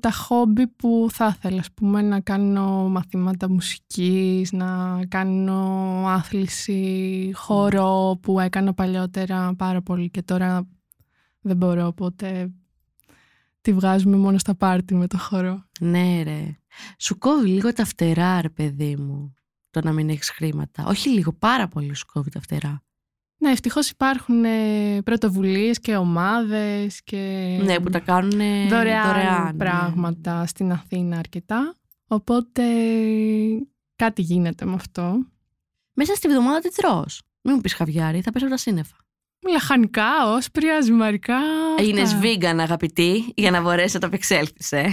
τα 0.00 0.10
χόμπι 0.10 0.66
που 0.66 1.06
θα 1.10 1.34
ήθελα, 1.36 1.60
ας 1.60 1.72
πούμε, 1.72 2.02
να 2.02 2.20
κάνω 2.20 2.88
μαθήματα 2.88 3.50
μουσικής, 3.50 4.52
να 4.52 5.00
κάνω 5.08 6.02
άθληση, 6.06 7.30
χώρο 7.34 8.18
που 8.22 8.40
έκανα 8.40 8.74
παλιότερα 8.74 9.54
πάρα 9.54 9.82
πολύ 9.82 10.10
και 10.10 10.22
τώρα 10.22 10.68
δεν 11.40 11.56
μπορώ, 11.56 11.86
οπότε 11.86 12.50
τη 13.60 13.72
βγάζουμε 13.72 14.16
μόνο 14.16 14.38
στα 14.38 14.54
πάρτι 14.54 14.94
με 14.94 15.06
το 15.06 15.18
χώρο. 15.18 15.64
Ναι, 15.80 16.22
ρε. 16.22 16.58
Σου 16.98 17.18
κόβει 17.18 17.48
λίγο 17.48 17.72
τα 17.72 17.84
φτερά, 17.84 18.40
ρε 18.40 18.48
παιδί 18.48 18.96
μου, 18.96 19.34
το 19.70 19.80
να 19.80 19.92
μην 19.92 20.08
έχεις 20.08 20.30
χρήματα. 20.30 20.84
Όχι 20.86 21.08
λίγο, 21.08 21.32
πάρα 21.32 21.68
πολύ 21.68 21.94
σου 21.94 22.06
κόβει 22.06 22.30
τα 22.30 22.40
φτερά. 22.40 22.80
Ναι, 23.38 23.50
ευτυχώς 23.50 23.90
υπάρχουν 23.90 24.44
ε, 24.44 25.02
πρωτοβουλίες 25.02 25.80
και 25.80 25.96
ομάδες 25.96 27.02
και. 27.02 27.16
Ναι, 27.62 27.80
που 27.80 27.90
τα 27.90 27.98
κάνουν 27.98 28.38
δωρεάν, 28.68 29.06
δωρεάν 29.06 29.44
ναι. 29.44 29.52
πράγματα 29.52 30.46
στην 30.46 30.72
Αθήνα 30.72 31.18
αρκετά. 31.18 31.74
Οπότε 32.06 32.62
κάτι 33.96 34.22
γίνεται 34.22 34.64
με 34.64 34.74
αυτό. 34.74 35.26
Μέσα 35.92 36.14
στη 36.14 36.28
βδομάδα 36.28 36.58
τι 36.58 36.74
τρως. 36.74 37.22
Μην 37.42 37.54
μου 37.54 37.60
πεις 37.60 37.74
χαβιάρι, 37.74 38.20
θα 38.20 38.30
πέσω 38.30 38.44
από 38.44 38.54
τα 38.54 38.60
σύννεφα. 38.60 38.96
Λαχανικά, 39.48 40.32
όσπρια, 40.34 40.80
ζυμαρικά. 40.80 41.38
Έγινε 41.78 42.00
αυτά. 42.00 42.20
vegan, 42.22 42.58
αγαπητή, 42.58 43.32
για 43.36 43.50
να 43.50 43.60
μπορέσει 43.60 43.94
να 43.94 44.00
το 44.00 44.06
απεξέλθει, 44.06 44.76
ε. 44.76 44.86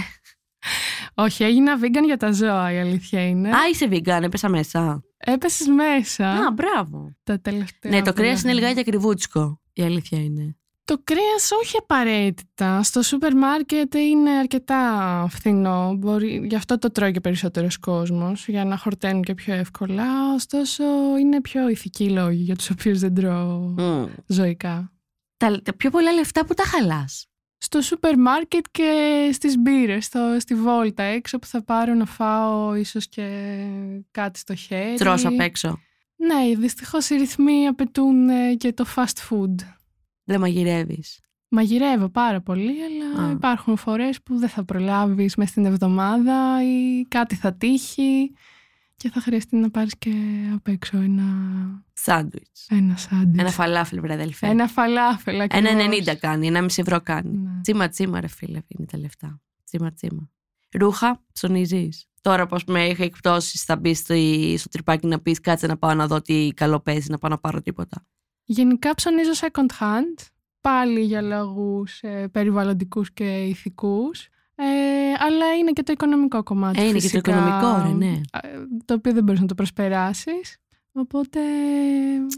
Όχι, 1.14 1.44
έγινα 1.44 1.78
vegan 1.80 2.04
για 2.04 2.16
τα 2.16 2.32
ζώα, 2.32 2.72
η 2.72 2.78
αλήθεια 2.78 3.28
είναι. 3.28 3.48
Α, 3.48 3.56
είσαι 3.72 3.88
vegan, 3.90 4.22
έπεσα 4.22 4.48
μέσα. 4.48 5.02
Έπεσες 5.16 5.66
μέσα 5.66 6.28
Α, 6.30 6.50
μπράβο. 6.52 7.16
τα 7.22 7.40
τελευταία. 7.40 7.92
Ναι, 7.92 8.02
το 8.02 8.12
κρέας 8.12 8.14
πολλά 8.14 8.30
είναι 8.30 8.38
χρόνια. 8.40 8.54
λιγάκι 8.54 8.80
ακριβούτσικο. 8.80 9.60
Η 9.72 9.82
αλήθεια 9.82 10.18
είναι. 10.22 10.56
Το 10.84 11.00
κρέας 11.04 11.50
όχι 11.62 11.76
απαραίτητα. 11.78 12.82
Στο 12.82 13.02
σούπερ 13.02 13.36
μάρκετ 13.36 13.94
είναι 13.94 14.30
αρκετά 14.30 15.26
φθηνό. 15.30 15.94
Μπορεί, 15.98 16.46
γι' 16.48 16.54
αυτό 16.54 16.78
το 16.78 16.90
τρώει 16.90 17.12
και 17.12 17.20
περισσότερος 17.20 17.78
κόσμος, 17.78 18.48
για 18.48 18.64
να 18.64 18.76
χορταίνουν 18.76 19.22
και 19.22 19.34
πιο 19.34 19.54
εύκολα. 19.54 20.34
Ωστόσο, 20.34 20.84
είναι 21.20 21.40
πιο 21.40 21.68
ηθικοί 21.68 22.10
λόγοι 22.10 22.42
για 22.42 22.56
τους 22.56 22.70
οποίους 22.70 22.98
δεν 22.98 23.14
τρώω 23.14 23.58
Μμ. 23.78 24.04
ζωικά. 24.26 24.92
Τα, 25.36 25.62
τα 25.62 25.74
πιο 25.76 25.90
πολλά 25.90 26.12
λεφτά 26.12 26.44
που 26.46 26.54
τα 26.54 26.62
χαλάς. 26.66 27.26
Στο 27.64 27.80
σούπερ 27.80 28.18
μάρκετ 28.18 28.64
και 28.70 29.30
στις 29.32 29.58
μπύρες, 29.58 30.04
στο, 30.04 30.36
στη 30.38 30.54
βόλτα 30.54 31.02
έξω 31.02 31.38
που 31.38 31.46
θα 31.46 31.62
πάρω 31.62 31.94
να 31.94 32.04
φάω 32.04 32.74
ίσως 32.74 33.08
και 33.08 33.56
κάτι 34.10 34.38
στο 34.38 34.54
χέρι. 34.54 34.96
Τρως 34.96 35.24
απ' 35.24 35.40
έξω. 35.40 35.78
Ναι, 36.16 36.56
δυστυχώς 36.56 37.10
οι 37.10 37.16
ρυθμοί 37.16 37.66
απαιτούν 37.66 38.28
ε, 38.28 38.54
και 38.54 38.72
το 38.72 38.84
fast 38.96 39.30
food. 39.30 39.54
Δεν 40.24 40.40
μαγειρεύεις. 40.40 41.20
Μαγειρεύω 41.48 42.08
πάρα 42.08 42.40
πολύ, 42.40 42.74
αλλά 42.82 43.26
Α. 43.26 43.30
υπάρχουν 43.30 43.76
φορές 43.76 44.22
που 44.22 44.38
δεν 44.38 44.48
θα 44.48 44.64
προλάβεις 44.64 45.36
μες 45.36 45.50
την 45.50 45.64
εβδομάδα 45.64 46.62
ή 46.64 47.02
κάτι 47.08 47.34
θα 47.34 47.54
τύχει 47.54 48.32
και 48.96 49.10
θα 49.10 49.20
χρειαστεί 49.20 49.56
να 49.56 49.70
πάρεις 49.70 49.98
και 49.98 50.12
απ' 50.54 50.68
έξω 50.68 50.96
ένα, 50.96 51.24
Σάντουιτς. 51.92 52.66
ένα 52.68 52.96
σάντουιτς. 52.96 53.38
Ένα 53.38 53.50
φαλάφελ, 53.50 54.00
βρε 54.00 54.12
αδελφέ. 54.12 54.46
Ένα 54.46 54.66
φαλάφελ 54.68 55.40
ακριβώς. 55.40 55.70
Ένα 55.70 55.84
90 55.84 56.14
κάνει, 56.14 56.46
ένα 56.46 56.62
μισή 56.62 56.80
ευρώ 56.80 57.00
κάνει. 57.00 57.36
Ναι. 57.36 57.60
Τσίμα 57.60 57.88
τσίμα, 57.88 58.20
ρε 58.20 58.26
φίλε, 58.28 58.60
είναι 58.68 58.86
τα 58.86 58.98
λεφτά. 58.98 59.40
Τσίμα 59.64 59.92
τσίμα. 59.92 60.30
Ρούχα, 60.72 61.22
ψωνίζεις. 61.32 62.06
Τώρα, 62.20 62.46
πώ 62.46 62.56
με 62.66 62.84
έχει 62.84 63.02
εκπτώσεις, 63.02 63.64
θα 63.64 63.76
μπεις 63.76 63.98
στο, 63.98 64.14
στο 64.56 64.68
τρυπάκι 64.68 65.06
να 65.06 65.20
πεις 65.20 65.40
κάτσε 65.40 65.66
να 65.66 65.76
πάω 65.76 65.94
να 65.94 66.06
δω 66.06 66.20
τι 66.20 66.50
καλό 66.54 66.80
παίζει, 66.80 67.10
να 67.10 67.18
πάω 67.18 67.30
να 67.30 67.38
πάρω 67.38 67.62
τίποτα. 67.62 68.06
Γενικά 68.44 68.94
ψωνίζω 68.94 69.30
second 69.34 69.80
hand, 69.80 70.26
πάλι 70.60 71.00
για 71.00 71.22
λόγους 71.22 72.00
ε, 72.02 72.28
περιβαλλοντικούς 72.28 73.12
και 73.12 73.44
ηθικούς. 73.44 74.28
Ε, 74.56 74.64
αλλά 75.18 75.54
είναι 75.60 75.70
και 75.72 75.82
το 75.82 75.92
οικονομικό 75.92 76.42
κομμάτι. 76.42 76.80
Ε, 76.80 76.82
είναι 76.82 76.92
και 76.92 76.98
το 76.98 77.00
φυσικά, 77.08 77.30
οικονομικό, 77.30 77.82
ρε, 77.86 78.06
ναι. 78.06 78.12
ε, 78.12 78.48
Το 78.84 78.94
οποίο 78.94 79.12
δεν 79.12 79.24
μπορείς 79.24 79.40
να 79.40 79.46
το 79.46 79.54
προσπεράσεις. 79.54 80.58
Οπότε 80.96 81.40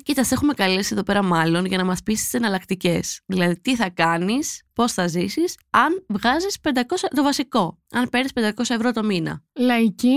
Κοίτα, 0.03 0.25
σε 0.25 0.35
έχουμε 0.35 0.55
καλέσει 0.55 0.91
εδώ 0.93 1.03
πέρα 1.03 1.23
μάλλον 1.23 1.65
για 1.65 1.77
να 1.79 1.85
μας 1.85 2.03
πεις 2.03 2.23
τις 2.23 2.35
εναλλακτικές. 2.35 3.21
Δηλαδή, 3.27 3.61
τι 3.61 3.77
θα 3.77 3.91
κάνεις, 3.91 4.63
πώς 4.73 4.93
θα 4.93 5.07
ζήσεις, 5.07 5.59
αν 5.71 6.05
βγάζεις 6.09 6.57
500. 6.61 7.09
το 7.15 7.23
βασικό. 7.23 7.79
Αν 7.93 8.09
παίρνεις 8.09 8.33
500 8.33 8.75
ευρώ 8.75 8.93
το 8.93 9.05
μήνα. 9.05 9.43
λαϊκή, 9.59 10.17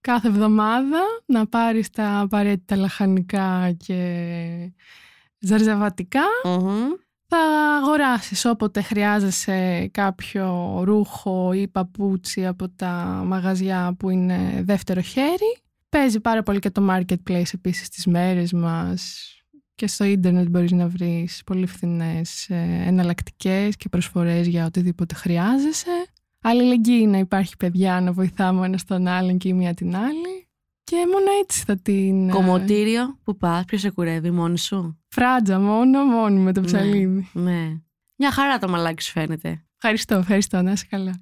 κάθε 0.00 0.28
εβδομάδα 0.28 1.00
να 1.26 1.46
πάρεις 1.46 1.90
τα 1.90 2.18
απαραίτητα 2.20 2.76
λαχανικά 2.76 3.72
και 3.86 3.96
ζαρζαβατικά. 5.38 6.22
Μμμ. 6.44 6.88
Θα 7.30 7.38
αγοράσεις 7.82 8.44
όποτε 8.44 8.82
χρειάζεσαι 8.82 9.88
κάποιο 9.92 10.80
ρούχο 10.84 11.52
ή 11.52 11.68
παπούτσι 11.68 12.46
από 12.46 12.68
τα 12.68 13.22
μαγαζιά 13.26 13.94
που 13.98 14.10
είναι 14.10 14.62
δεύτερο 14.64 15.00
χέρι. 15.00 15.58
Παίζει 15.88 16.20
πάρα 16.20 16.42
πολύ 16.42 16.58
και 16.58 16.70
το 16.70 16.86
marketplace 16.90 17.54
επίσης 17.54 17.88
τις 17.88 18.06
μέρες 18.06 18.52
μας 18.52 19.32
και 19.74 19.86
στο 19.86 20.04
ίντερνετ 20.04 20.48
μπορείς 20.48 20.72
να 20.72 20.88
βρεις 20.88 21.42
πολύ 21.46 21.66
φθηνές 21.66 22.48
ε, 22.48 22.82
εναλλακτικές 22.86 23.76
και 23.76 23.88
προσφορές 23.88 24.46
για 24.46 24.66
οτιδήποτε 24.66 25.14
χρειάζεσαι. 25.14 26.06
Αλληλεγγύη 26.42 27.06
να 27.08 27.18
υπάρχει 27.18 27.56
παιδιά 27.56 28.00
να 28.00 28.12
βοηθάμε 28.12 28.60
ο 28.60 28.64
ένας 28.64 28.84
τον 28.84 29.06
άλλον 29.06 29.38
και 29.38 29.48
η 29.48 29.52
μία 29.52 29.74
την 29.74 29.96
άλλη. 29.96 30.47
Και 30.90 30.96
μόνο 30.96 31.26
έτσι 31.42 31.64
θα 31.64 31.76
την... 31.78 32.28
ε, 32.28 32.32
Κομμωτήριο 32.32 33.18
που 33.24 33.36
πας, 33.36 33.64
ποιος 33.64 33.80
σε 33.80 33.90
κουρεύει, 33.90 34.30
μόνο 34.30 34.56
σου; 34.56 35.00
Φράτζα 35.08 35.60
μόνο, 35.60 36.04
μόνη 36.04 36.40
με 36.40 36.52
το 36.52 36.60
ψαλίδι. 36.60 37.30
Ναι. 37.32 37.76
Μια 38.16 38.32
χαρά 38.32 38.58
το 38.58 38.68
μαλάκι 38.68 39.02
σου 39.02 39.10
φαίνεται. 39.10 39.64
Ευχαριστώ, 39.76 40.14
ευχαριστώ. 40.14 40.62
Να 40.62 40.72
είσαι 40.72 40.86
καλά. 40.90 41.20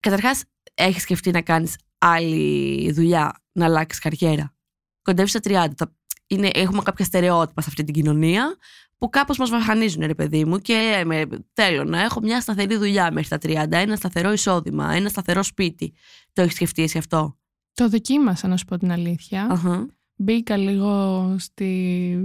Καταρχάς, 0.00 0.44
έχεις 0.74 1.02
σκεφτεί 1.02 1.30
να 1.30 1.42
κάνεις 1.42 1.76
άλλη 1.98 2.92
δουλειά, 2.92 3.42
να 3.52 3.64
αλλάξεις 3.64 4.00
καριέρα; 4.02 4.54
Κοντεύεις 5.02 5.30
στα 5.30 5.40
30. 5.40 5.66
Θα- 5.76 5.94
Είναι, 6.26 6.50
έχουμε 6.54 6.82
κάποια 6.82 7.04
στερεότυπα 7.04 7.60
σε 7.60 7.68
αυτή 7.70 7.84
την 7.84 7.94
κοινωνία 7.94 8.56
που 8.98 9.08
κάπως 9.10 9.38
μας 9.38 9.50
βασανίζουν, 9.50 10.06
ρε 10.06 10.14
παιδί 10.14 10.44
μου, 10.44 10.58
και 10.58 10.74
λέμε, 10.74 11.26
θέλω 11.52 11.84
να 11.84 12.00
έχω 12.02 12.20
μια 12.20 12.40
σταθερή 12.40 12.76
δουλειά 12.76 13.12
μέχρι 13.12 13.28
τα 13.28 13.38
30, 13.64 13.72
ένα 13.72 13.96
σταθερό 13.96 14.32
εισόδημα, 14.32 14.92
ένα 14.94 15.08
σταθερό 15.08 15.42
σπίτι. 15.42 15.94
Το 16.32 16.42
έχεις 16.42 16.54
σκεφτεί 16.54 16.82
εσύ 16.82 16.98
αυτό; 16.98 17.38
Το 17.74 17.88
δοκίμασα, 17.88 18.48
να 18.48 18.56
σου 18.56 18.64
πω 18.64 18.78
την 18.78 18.92
αλήθεια. 18.92 19.46
Αχα. 19.50 19.86
Μπήκα 20.16 20.56
λίγο 20.56 21.34
στη 21.38 22.16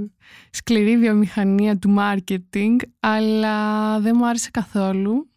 σκληρή 0.50 0.98
βιομηχανία 0.98 1.78
του 1.78 1.96
marketing, 2.00 2.76
αλλά 3.00 4.00
δεν 4.00 4.16
μου 4.18 4.28
άρεσε 4.28 4.50
καθόλου. 4.52 5.30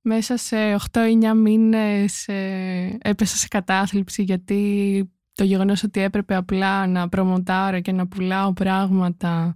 Μέσα 0.00 0.36
σε 0.36 0.56
8-9 0.92 1.34
μήνες 1.36 2.28
ε, 2.28 2.98
έπεσα 3.02 3.36
σε 3.36 3.48
κατάθλιψη 3.48 4.22
γιατί 4.22 5.12
το 5.32 5.44
γεγονός 5.44 5.82
ότι 5.82 6.00
έπρεπε 6.00 6.34
απλά 6.34 6.86
να 6.86 7.08
προμοντάρω 7.08 7.80
και 7.80 7.92
να 7.92 8.06
πουλάω 8.06 8.52
πράγματα 8.52 9.54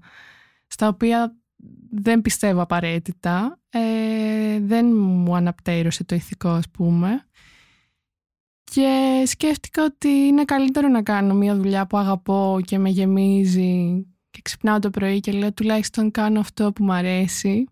στα 0.67 0.89
οποία 0.89 1.37
δεν 1.91 2.23
πιστεύω 2.23 2.63
απαραίτητα, 2.63 3.61
ε, 3.69 4.61
δεν 4.61 4.87
μου 4.97 5.37
αναπτέρωσε 5.37 6.05
το 6.05 6.15
ηθικό 6.15 6.49
ας 6.49 6.71
πούμε. 6.71 7.27
Και 8.75 9.23
σκέφτηκα 9.27 9.85
ότι 9.85 10.09
είναι 10.09 10.45
καλύτερο 10.45 10.89
να 10.89 11.03
κάνω 11.03 11.35
μια 11.35 11.57
δουλειά 11.57 11.87
που 11.87 11.97
αγαπώ 11.97 12.59
και 12.65 12.79
με 12.79 12.89
γεμίζει 12.89 14.07
και 14.31 14.41
ξυπνάω 14.43 14.79
το 14.79 14.91
πρωί 14.91 15.21
και 15.21 15.33
λέω 15.33 15.53
τουλάχιστον 15.53 16.11
κάνω 16.11 16.41
αυτό 16.41 16.73
που 16.73 16.85
μου 16.85 16.93
αρέσει 16.93 17.65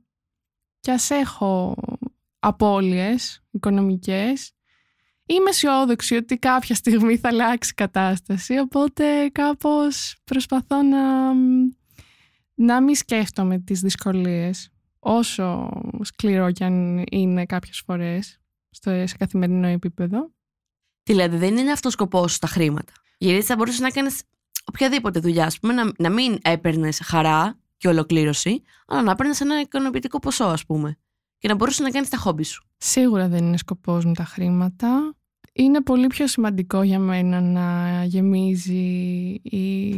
και 0.80 0.90
ας 0.90 1.10
έχω 1.10 1.76
απώλειες 2.38 3.42
οικονομικές. 3.50 4.52
Είμαι 5.26 5.50
αισιόδοξη 5.50 6.14
ότι 6.14 6.36
κάποια 6.36 6.74
στιγμή 6.74 7.16
θα 7.16 7.28
αλλάξει 7.28 7.70
η 7.70 7.74
κατάσταση 7.74 8.58
οπότε 8.58 9.28
κάπως 9.28 10.16
προσπαθώ 10.24 10.82
να, 10.82 11.34
να 12.54 12.82
μην 12.82 12.94
σκέφτομαι 12.94 13.58
τις 13.58 13.80
δυσκολίες 13.80 14.70
όσο 14.98 15.70
σκληρό 16.02 16.52
κι 16.52 16.64
αν 16.64 17.04
είναι 17.10 17.46
κάποιες 17.46 17.82
φορές 17.86 18.40
στο, 18.70 19.06
σε 19.06 19.16
καθημερινό 19.16 19.66
επίπεδο 19.66 20.30
Δηλαδή 21.10 21.36
δεν 21.36 21.56
είναι 21.56 21.72
αυτός 21.72 21.92
ο 21.92 21.96
σκοπός 21.96 22.32
σου 22.32 22.38
τα 22.38 22.46
χρήματα. 22.46 22.92
Γιατί 23.18 23.42
θα 23.42 23.56
μπορούσε 23.56 23.82
να 23.82 23.90
κάνεις 23.90 24.22
οποιαδήποτε 24.64 25.20
δουλειά, 25.20 25.44
ας 25.46 25.58
πούμε, 25.58 25.72
να, 25.72 25.92
να 25.98 26.10
μην 26.10 26.38
έπαιρνες 26.42 27.00
χαρά 27.04 27.58
και 27.76 27.88
ολοκλήρωση, 27.88 28.62
αλλά 28.86 29.02
να 29.02 29.14
παίρνει 29.14 29.34
ένα 29.40 29.60
ικανοποιητικό 29.60 30.18
ποσό, 30.18 30.44
ας 30.44 30.66
πούμε. 30.66 30.98
Και 31.38 31.48
να 31.48 31.54
μπορούσες 31.54 31.80
να 31.80 31.90
κάνεις 31.90 32.08
τα 32.08 32.16
χόμπι 32.16 32.42
σου. 32.42 32.64
Σίγουρα 32.76 33.28
δεν 33.28 33.44
είναι 33.44 33.56
σκοπός 33.56 34.04
μου 34.04 34.12
τα 34.12 34.24
χρήματα. 34.24 35.14
Είναι 35.52 35.82
πολύ 35.82 36.06
πιο 36.06 36.26
σημαντικό 36.26 36.82
για 36.82 36.98
μένα 36.98 37.40
να 37.40 38.04
γεμίζει 38.04 38.74
η, 39.42 39.88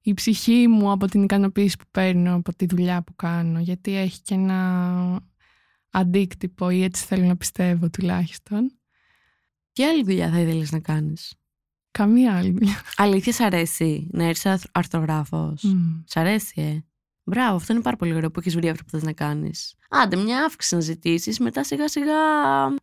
η 0.00 0.14
ψυχή 0.14 0.68
μου 0.68 0.90
από 0.90 1.06
την 1.06 1.22
ικανοποίηση 1.22 1.76
που 1.76 1.84
παίρνω 1.90 2.34
από 2.34 2.54
τη 2.54 2.66
δουλειά 2.66 3.02
που 3.02 3.14
κάνω. 3.16 3.60
Γιατί 3.60 3.96
έχει 3.96 4.20
και 4.22 4.34
ένα 4.34 5.20
αντίκτυπο 5.90 6.70
ή 6.70 6.82
έτσι 6.82 7.04
θέλω 7.04 7.24
να 7.24 7.36
πιστεύω 7.36 7.90
τουλάχιστον. 7.90 8.72
Τι 9.74 9.84
άλλη 9.84 10.02
δουλειά 10.04 10.30
θα 10.30 10.40
ήθελες 10.40 10.72
να 10.72 10.78
κάνεις; 10.78 11.34
Καμία 11.90 12.36
άλλη 12.36 12.50
δουλειά. 12.50 12.82
Αλήθεια, 12.96 13.32
σ' 13.32 13.40
αρέσει 13.40 14.08
να 14.10 14.24
έρθεις 14.24 14.66
αρθρογράφος; 14.72 15.62
Μμ. 15.62 16.02
Σ' 16.06 16.16
αρέσει, 16.16 16.60
ε; 16.60 16.84
Μπράβο, 17.26 17.56
αυτό 17.56 17.72
είναι 17.72 17.82
πάρα 17.82 17.96
πολύ 17.96 18.14
ωραίο 18.14 18.30
που 18.30 18.40
έχεις 18.40 18.54
βρει 18.54 18.68
αυτό 18.68 18.84
που 18.84 18.90
θες 18.90 19.02
να 19.02 19.12
κάνεις. 19.12 19.74
Άντε, 19.88 20.16
μια 20.16 20.44
αύξηση 20.44 20.74
να 20.74 20.80
ζητήσεις, 20.80 21.38
μετά 21.38 21.64
σιγά 21.64 21.88
σιγά 21.88 22.14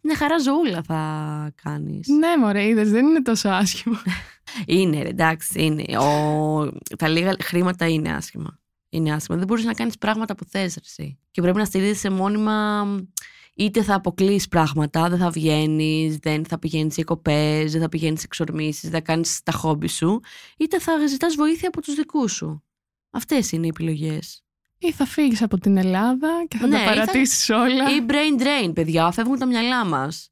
μια 0.01 0.15
χαρά 0.15 0.39
ζωούλα 0.39 0.81
θα 0.83 1.53
κάνεις. 1.63 2.07
Ναι, 2.07 2.37
μωρέ, 2.37 2.67
είδες, 2.67 2.91
δεν 2.91 3.05
είναι 3.05 3.21
τόσο 3.21 3.49
άσχημο. 3.49 3.95
είναι, 4.65 5.01
ρε, 5.01 5.09
εντάξει, 5.09 5.63
είναι. 5.63 5.97
Ο... 5.97 6.71
Τα 6.97 7.07
λίγα 7.07 7.35
χρήματα 7.43 7.87
είναι 7.87 8.13
άσχημα. 8.13 8.59
Είναι 8.89 9.13
άσχημα. 9.13 9.37
Δεν 9.37 9.47
μπορείς 9.47 9.63
να 9.65 9.73
κάνεις 9.73 9.97
πράγματα 9.97 10.35
που 10.35 10.45
θες, 10.45 10.79
Και 11.31 11.41
πρέπει 11.41 11.57
να 11.57 11.65
στηρίζεσαι 11.65 12.09
μόνιμα. 12.09 12.85
Είτε 13.55 13.83
θα 13.83 13.93
αποκλείς 13.95 14.47
πράγματα, 14.47 15.09
δεν 15.09 15.17
θα 15.19 15.29
βγαίνεις, 15.29 16.17
δεν 16.17 16.45
θα 16.45 16.59
πηγαίνεις 16.59 16.95
διακοπέ, 16.95 17.65
δεν 17.67 17.81
θα 17.81 17.89
πηγαίνεις 17.89 18.23
εξορμήσεις, 18.23 18.81
δεν 18.81 18.91
θα 18.91 18.99
κάνεις 19.01 19.43
τα 19.43 19.51
χόμπι 19.51 19.87
σου, 19.87 20.19
είτε 20.57 20.79
θα 20.79 21.07
ζητάς 21.07 21.35
βοήθεια 21.35 21.67
από 21.67 21.81
τους 21.81 21.95
δικούς 21.95 22.31
σου. 22.33 22.63
Αυτές 23.11 23.51
είναι 23.51 23.65
οι 23.65 23.69
επιλογές. 23.69 24.43
Ή 24.77 24.91
θα 24.91 25.05
φύγεις 25.05 25.41
από 25.41 25.57
την 25.57 25.77
Ελλάδα 25.77 26.27
και 26.47 26.57
θα 26.57 26.67
Ναι, 26.67 26.75
τα 26.75 26.81
ή 26.81 26.85
θα- 26.85 26.89
παρατήσεις 26.89 27.49
όλα. 27.49 27.95
Ή 27.95 28.05
brain 28.07 28.41
drain, 28.41 28.73
παιδιά, 28.73 29.11
φεύγουν 29.11 29.39
τα 29.39 29.45
μυαλά 29.45 29.85
μας. 29.85 30.25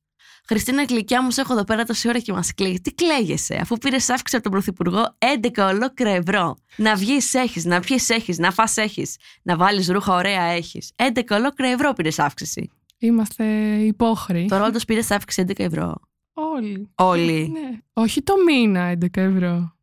Χριστίνα 0.47 0.83
Γλυκιά 0.83 1.23
μου, 1.23 1.31
σε 1.31 1.41
έχω 1.41 1.53
εδώ 1.53 1.63
πέρα 1.63 1.83
τόση 1.85 2.07
ώρα 2.07 2.19
και 2.19 2.33
μας 2.33 2.53
κλαίει. 2.53 2.79
Τι 2.83 2.91
κλαίγεσαι, 2.93 3.55
αφού 3.61 3.77
πήρες 3.77 4.09
αύξηση 4.09 4.35
από 4.35 4.43
τον 4.43 4.51
Πρωθυπουργό 4.51 5.15
11 5.17 5.67
ολόκληρα 5.67 6.11
ευρώ. 6.11 6.57
Να 6.75 6.95
βγεις 6.95 7.33
έχεις, 7.33 7.65
να 7.65 7.79
πιεις 7.79 8.09
έχεις, 8.09 8.37
να 8.37 8.51
φας 8.51 8.77
έχεις, 8.77 9.15
να 9.41 9.55
βάλεις 9.57 9.87
ρούχα 9.89 10.13
ωραία 10.13 10.43
έχεις. 10.43 10.91
11 10.95 11.35
ολόκληρα 11.35 11.71
ευρώ 11.73 11.93
πήρες 11.93 12.19
αύξηση. 12.19 12.69
Είμαστε 12.99 13.45
υπόχρεοι. 13.75 14.45
Τώρα 14.45 14.65
όντω 14.65 14.79
πήρε 14.87 15.01
αύξηση 15.09 15.45
11 15.47 15.59
ευρώ. 15.59 15.95
Όλοι. 16.33 16.89
Όλοι. 16.95 17.49
Ναι. 17.49 17.77
Όχι 17.93 18.21
το 18.21 18.33
μήνα 18.45 18.97
11 19.01 19.07
ευρώ. 19.17 19.75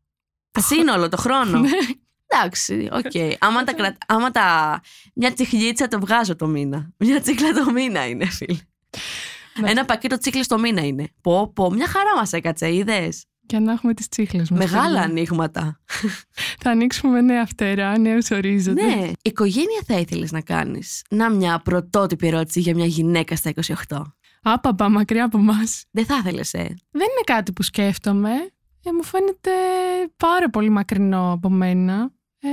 Σύνολο 0.58 1.08
το 1.08 1.16
χρόνο. 1.16 1.60
Ναι. 2.28 2.38
Εντάξει, 2.38 2.88
οκ. 2.92 3.36
Άμα, 3.46 3.64
τα 3.64 3.72
κρατ... 3.72 3.96
Άμα 4.06 4.30
τα. 4.30 4.80
Μια 5.14 5.32
τσιχλίτσα 5.32 5.88
το 5.88 6.00
βγάζω 6.00 6.36
το 6.36 6.46
μήνα. 6.46 6.90
Μια 6.96 7.20
τσίχλα 7.20 7.52
το 7.52 7.72
μήνα 7.72 8.08
είναι, 8.08 8.26
φίλε. 8.26 8.58
Ναι. 9.60 9.70
Ένα 9.70 9.84
πακέτο 9.84 10.18
τσίχλες 10.18 10.46
το 10.46 10.58
μήνα 10.58 10.86
είναι. 10.86 11.08
Πω, 11.20 11.52
πω, 11.52 11.70
μια 11.70 11.86
χαρά 11.86 12.16
μας 12.16 12.32
έκατσε, 12.32 12.74
είδες; 12.74 13.24
Για 13.48 13.60
να 13.60 13.72
έχουμε 13.72 13.94
τις 13.94 14.08
τσίχλες 14.08 14.50
μας. 14.50 14.58
Μεγάλα 14.58 14.86
παιδιά. 14.88 15.02
ανοίγματα. 15.02 15.80
Θα 16.60 16.70
ανοίξουμε 16.70 17.20
νέα 17.20 17.46
φτερά, 17.46 17.98
νέους 17.98 18.30
ορίζοντες. 18.30 18.84
ναι. 18.84 19.10
Οικογένεια 19.22 19.82
θα 19.86 19.98
ήθελες 19.98 20.32
να 20.32 20.40
κάνεις; 20.40 21.02
Να 21.10 21.30
μια 21.30 21.58
πρωτότυπη 21.58 22.26
ερώτηση 22.26 22.60
για 22.60 22.74
μια 22.74 22.86
γυναίκα 22.86 23.36
στα 23.36 23.50
28. 23.88 24.02
Άπαπα, 24.42 24.88
μακριά 24.88 25.24
από 25.24 25.38
εμάς. 25.38 25.84
Δεν 25.90 26.04
θα 26.06 26.16
ήθελες, 26.16 26.52
ε; 26.54 26.62
Δεν 26.90 27.02
είναι 27.02 27.24
κάτι 27.24 27.52
που 27.52 27.62
σκέφτομαι. 27.62 28.30
Ε, 28.82 28.92
μου 28.92 29.02
φαίνεται 29.04 29.50
πάρα 30.16 30.50
πολύ 30.50 30.68
μακρινό 30.68 31.32
από 31.32 31.50
μένα. 31.50 32.10
Ε, 32.40 32.48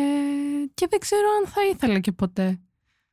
και 0.73 0.87
δεν 0.89 0.99
ξέρω 0.99 1.27
αν 1.41 1.51
θα 1.51 1.61
ήθελα 1.71 1.99
και 1.99 2.11
ποτέ. 2.11 2.59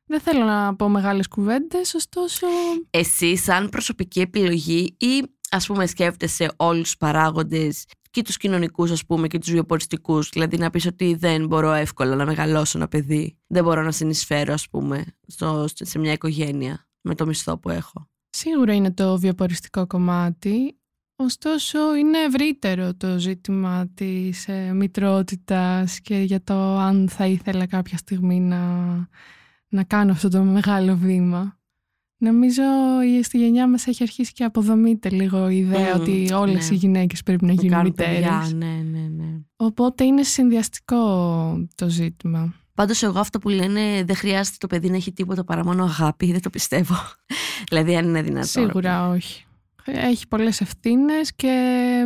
Δεν 0.05 0.19
θέλω 0.19 0.43
να 0.43 0.75
πω 0.75 0.89
μεγάλες 0.89 1.27
κουβέντες, 1.27 1.93
ωστόσο... 1.93 2.47
Εσύ, 2.89 3.37
σαν 3.37 3.69
προσωπική 3.69 4.19
επιλογή 4.19 4.95
ή 4.99 5.23
ας 5.51 5.67
πούμε 5.67 5.85
σκέφτεσαι 5.85 6.51
όλους 6.55 6.81
τους 6.83 6.97
παράγοντες 6.97 7.85
και 8.11 8.21
τους 8.21 8.37
κοινωνικούς 8.37 8.91
ας 8.91 9.05
πούμε 9.05 9.27
και 9.27 9.39
τους 9.39 9.51
βιοποριστικούς. 9.51 10.29
Δηλαδή 10.29 10.57
να 10.57 10.69
πεις 10.69 10.85
ότι 10.85 11.15
δεν 11.15 11.47
μπορώ 11.47 11.71
εύκολα 11.71 12.15
να 12.15 12.25
μεγαλώσω 12.25 12.77
ένα 12.77 12.87
παιδί. 12.87 13.37
Δεν 13.47 13.63
μπορώ 13.63 13.81
να 13.81 13.91
συνεισφέρω 13.91 14.53
ας 14.53 14.69
πούμε 14.69 15.05
στο, 15.27 15.65
σε 15.73 15.99
μια 15.99 16.11
οικογένεια 16.11 16.87
με 17.01 17.15
το 17.15 17.25
μισθό 17.25 17.57
που 17.57 17.69
έχω. 17.69 18.09
Σίγουρα 18.29 18.73
είναι 18.73 18.91
το 18.91 19.19
βιοποριστικό 19.19 19.87
κομμάτι, 19.87 20.79
ωστόσο 21.15 21.95
είναι 21.95 22.17
ευρύτερο 22.17 22.95
το 22.95 23.19
ζήτημα 23.19 23.87
της 23.93 24.47
ε, 24.47 24.73
μητρότητας 24.73 25.99
και 25.99 26.17
για 26.17 26.43
το 26.43 26.77
αν 26.77 27.09
θα 27.09 27.25
ήθελα 27.25 27.67
κάποια 27.67 27.97
στιγμή 27.97 28.39
να, 28.39 28.59
να 29.67 29.83
κάνω 29.83 30.11
αυτό 30.11 30.29
το 30.29 30.43
μεγάλο 30.43 30.95
βήμα. 30.95 31.59
Νομίζω 32.23 32.61
η 33.05 33.23
στη 33.23 33.37
γενιά 33.37 33.69
μας 33.69 33.87
έχει 33.87 34.03
αρχίσει 34.03 34.31
και 34.31 34.43
αποδομείται 34.43 35.09
λίγο 35.09 35.49
η 35.49 35.57
ιδέα 35.57 35.95
Μμμ, 35.95 36.01
ότι 36.01 36.33
όλες 36.33 36.69
ναι. 36.69 36.75
οι 36.75 36.79
γυναίκες 36.79 37.23
πρέπει 37.23 37.45
να 37.45 37.53
Να 37.53 37.53
γίνουν 37.53 37.69
κάνουν 37.69 37.85
μητέρες. 37.85 38.13
παιδιά, 38.13 38.49
ναι, 38.55 38.65
ναι, 38.91 39.07
ναι. 39.07 39.39
Οπότε 39.55 40.03
είναι 40.03 40.23
συνδυαστικό 40.23 40.97
το 41.75 41.89
ζήτημα. 41.89 42.53
Πάντως 42.73 43.03
εγώ 43.03 43.19
αυτό 43.19 43.39
που 43.39 43.49
λένε 43.49 44.03
δεν 44.05 44.15
χρειάζεται 44.15 44.55
το 44.59 44.67
παιδί 44.67 44.89
να 44.89 44.95
έχει 44.95 45.11
τίποτα 45.13 45.43
παρά 45.43 45.65
μόνο 45.65 45.83
αγάπη, 45.83 46.31
δεν 46.31 46.41
το 46.41 46.49
πιστεύω. 46.49 46.95
δηλαδή 47.69 47.95
αν 47.95 48.05
είναι 48.07 48.21
δυνατόν. 48.21 48.45
Σίγουρα 48.45 49.09
όχι. 49.09 49.45
Έχει 49.85 50.27
πολλές 50.27 50.61
ευθύνες 50.61 51.35
και 51.35 51.53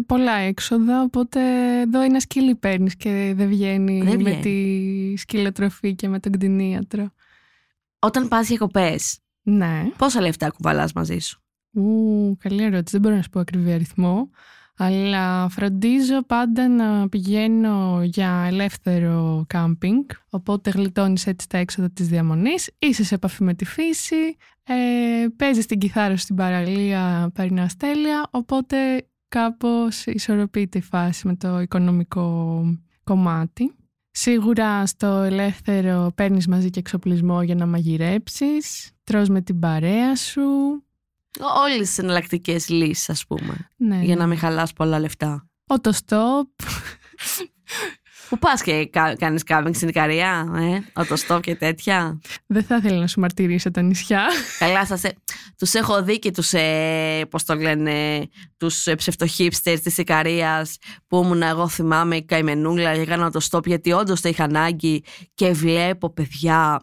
πολλά 0.06 0.36
έξοδα, 0.36 1.02
οπότε 1.02 1.40
εδώ 1.82 2.02
ένα 2.02 2.20
σκύλι 2.20 2.56
παίρνεις 2.56 2.96
και 2.96 3.34
δεν 3.36 3.48
βγαίνει, 3.48 4.02
Δεν 4.02 4.22
με 4.22 4.30
βγαίνει. 4.30 4.42
τη 4.42 5.18
σκυλοτροφή 5.18 5.96
και 5.96 6.08
με 6.08 6.20
τον 6.20 6.32
κτηνίατρο. 6.32 7.12
Όταν 8.00 8.28
πας 8.28 8.48
διακοπές, 8.48 9.20
Ναι. 9.48 9.92
πόσα 9.98 10.22
λεφτά 10.22 10.50
κουβαλάς 10.50 10.94
μαζί 10.94 11.20
σου; 11.20 11.42
Ου, 11.76 12.38
καλή 12.40 12.64
ερώτηση. 12.64 12.92
Δεν 12.92 13.02
μπορώ 13.02 13.16
να 13.16 13.22
σου 13.22 13.30
πω 13.30 13.40
ακριβή 13.40 13.72
αριθμό. 13.72 14.30
Αλλά 14.78 15.50
φροντίζω 15.50 16.24
πάντα 16.24 16.68
να 16.68 17.10
πηγαίνω 17.10 18.02
για 18.04 18.46
ελεύθερο 18.48 19.46
κάμπινγκ. 19.48 20.04
Οπότε 20.30 20.70
γλιτώνεις 20.70 21.28
έτσι 21.28 21.50
τα 21.50 21.58
έξοδα 21.58 21.90
της 21.90 22.08
διαμονής. 22.08 22.72
Είσαι 22.80 23.04
σε 23.04 23.16
επαφή 23.16 23.44
με 23.44 23.54
τη 23.54 23.66
φύση. 23.66 24.36
Ε, 24.64 25.26
παίζεις 25.36 25.66
την 25.66 25.80
κιθάρα 25.80 26.16
σου 26.16 26.22
στην 26.22 26.36
παραλία, 26.36 27.32
περνάς 27.34 27.76
τέλεια. 27.78 28.28
Οπότε 28.32 28.78
κάπως 29.28 30.06
ισορροπείται 30.06 30.78
η 30.78 30.82
φάση 30.82 31.28
με 31.28 31.36
το 31.36 31.60
οικονομικό 31.60 32.64
κομμάτι. 33.04 33.76
Σίγουρα 34.12 34.86
στο 34.86 35.08
ελεύθερο 35.08 36.12
παίρνεις 36.16 36.48
μαζί 36.48 36.70
και 36.70 36.80
εξοπλισμό 36.80 37.44
για 37.44 37.56
να 37.56 37.66
μαγειρέψεις. 37.66 38.95
Τρως 39.06 39.30
με 39.30 39.42
την 39.42 39.60
παρέα 39.60 40.16
σου. 40.16 40.42
Όλες 41.64 41.88
τις 41.88 41.98
εναλλακτικές 41.98 42.70
λύσεις 42.70 43.10
ας 43.10 43.26
πούμε. 43.26 43.70
Ναι, 43.78 43.96
για 44.02 44.16
ναι. 44.16 44.22
να 44.22 44.28
μην 44.28 44.38
χαλάς 44.38 44.74
πολλά 44.74 45.00
λεφτά. 45.00 45.50
Οτοστόπ. 45.68 46.50
Πού 48.30 48.38
πας 48.38 48.62
και 48.62 48.86
κα, 48.86 49.16
κάνεις 49.16 49.44
κάμπινγκ 49.44 49.74
στην 49.74 49.88
Ικαρία, 49.88 50.54
ε, 50.56 51.02
οτοστόπ 51.02 51.42
και 51.42 51.56
τέτοια. 51.56 52.20
Δεν 52.46 52.64
θα 52.64 52.76
ήθελα 52.76 53.00
να 53.00 53.08
σου 53.08 53.20
μαρτυρήσω 53.20 53.72
τα 53.72 53.82
νησιά. 53.82 54.24
Καλά 54.60 54.86
σας, 54.86 55.04
ε, 55.04 55.14
τους 55.58 55.74
έχω 55.74 56.04
δει 56.04 56.20
και 56.20 56.32
τους, 56.32 56.54
ε, 56.54 57.26
πώς 57.30 57.44
το 57.44 57.56
λένε, 57.56 58.28
τους 58.58 58.88
ε, 58.88 58.96
ψευτοχίπστερς 58.96 59.82
της 59.82 59.98
Ικαρίας 59.98 60.78
που 61.08 61.24
ήμουν 61.24 61.42
εγώ 61.42 61.68
θυμάμαι 61.68 62.16
η 62.16 62.26
καημενούλα 62.26 62.94
και 62.94 63.02
έκανα 63.02 63.26
οτοστόπ 63.26 63.68
γιατί 63.68 63.92
όντως 63.92 64.22
το 64.22 64.30
είχα 64.30 64.44
ανάγκη 64.44 65.04
και 65.34 65.52
βλέπω 65.52 66.10
παιδιά 66.10 66.82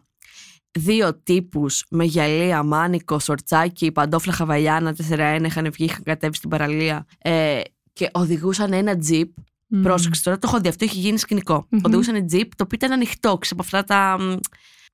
δύο 0.79 1.15
τύπους 1.23 1.85
με 1.91 2.05
γυαλία, 2.05 2.63
μάνικο, 2.63 3.19
σορτσάκι, 3.19 3.93
παντόφλα 3.93 4.33
χαβαλιάνα, 4.33 4.97
4-1 5.11 5.43
είχαν 5.45 5.71
βγει, 5.73 5.85
είχαν 5.85 6.03
κατέβει 6.03 6.35
στην 6.35 6.51
παραλία 6.51 7.07
ε, 7.19 7.61
και 7.93 8.11
οδηγούσαν 8.13 8.73
ένα 8.73 8.97
τζιπ 8.97 9.29
Μμμ. 9.73 9.83
Πρόσεξε 9.83 10.23
τώρα, 10.23 10.39
το 10.39 10.49
έχω 10.49 10.61
δει. 10.61 10.69
Αυτό 10.69 10.85
έχει 10.85 10.99
γίνει 10.99 11.19
σκηνικό. 11.19 11.67
Μμμ. 11.71 11.81
Οδηγούσαν 11.85 12.27
τζιπ, 12.27 12.55
το 12.57 12.65
οποίο 12.65 12.79
ήταν 12.81 12.93
ανοιχτό, 12.93 13.39
ξέρω 13.39 13.61
από 13.61 13.63
αυτά 13.63 13.85
τα. 13.85 14.17
μ, 14.21 14.35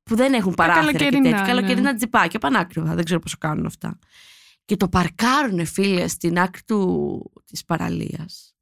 που 0.02 0.16
δεν 0.16 0.32
έχουν 0.34 0.54
παράθυρα 0.54 0.92
και 0.92 0.98
καλοκαιρινά, 0.98 1.22
τέτοια. 1.30 1.40
ναι. 1.40 1.48
Καλοκαιρινά 1.48 1.94
τζιπάκια, 1.94 2.38
πανάκριβα. 2.38 2.94
Δεν 2.94 3.04
ξέρω 3.04 3.20
πόσο 3.20 3.36
κάνουν 3.40 3.66
αυτά. 3.66 3.98
Και 4.64 4.76
το 4.76 4.88
παρκάρουνε, 4.88 5.64
φίλε, 5.64 6.08
στην 6.08 6.38
άκρη 6.38 6.62
του... 6.66 7.32
της 7.44 7.64
παραλίας. 7.64 8.52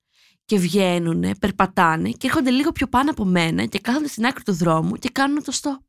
Και 0.45 0.59
βγαίνουνε, 0.59 1.35
περπατάνε 1.35 2.11
και 2.11 2.27
έρχονται 2.27 2.51
λίγο 2.51 2.73
πιο 2.73 2.87
πάνω 2.87 3.11
από 3.11 3.25
μένα 3.25 3.65
και 3.65 3.79
κάθονται 3.79 4.09
στην 4.09 4.27
άκρη 4.27 4.43
του 4.43 4.53
δρόμου 4.53 4.95
και 4.95 5.09
κάνουν 5.13 5.45
το 5.45 5.53
stop. 5.63 5.86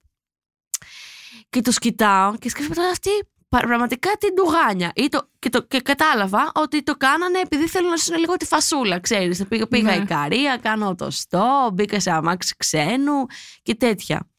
Και 1.50 1.62
τους 1.62 1.78
κοιτάω 1.80 2.36
και 2.38 2.50
σκέφτομαι 2.50 2.76
τώρα 2.76 2.90
αυτοί 2.90 3.10
πραγματικά 3.50 4.10
τι 4.20 4.28
ντουγάνια. 4.34 4.92
Ή 4.96 5.08
το, 5.08 5.30
και, 5.40 5.50
το, 5.50 5.62
και 5.62 5.80
κατάλαβα 5.80 6.52
ότι 6.54 6.84
το 6.84 6.96
κάνανε 6.96 7.40
επειδή 7.40 7.68
θέλουν 7.68 7.90
να 7.90 7.96
ζήσουν 7.96 8.18
λίγο 8.18 8.38
τη 8.38 8.46
φασούλα, 8.46 9.00
ξέρεις. 9.00 9.46
Πήγα, 9.48 9.68
πήγα 9.68 9.96
Ναι. 9.96 10.04
Ικαρία, 10.04 10.58
κάνω 10.62 10.96
το 10.96 11.12
στό, 11.12 11.70
μπήκα 11.74 12.00
σε 12.00 12.12
αμάξι 12.12 12.56
ξένου 12.58 13.26
και 13.62 13.76
τέτοια. 13.76 14.30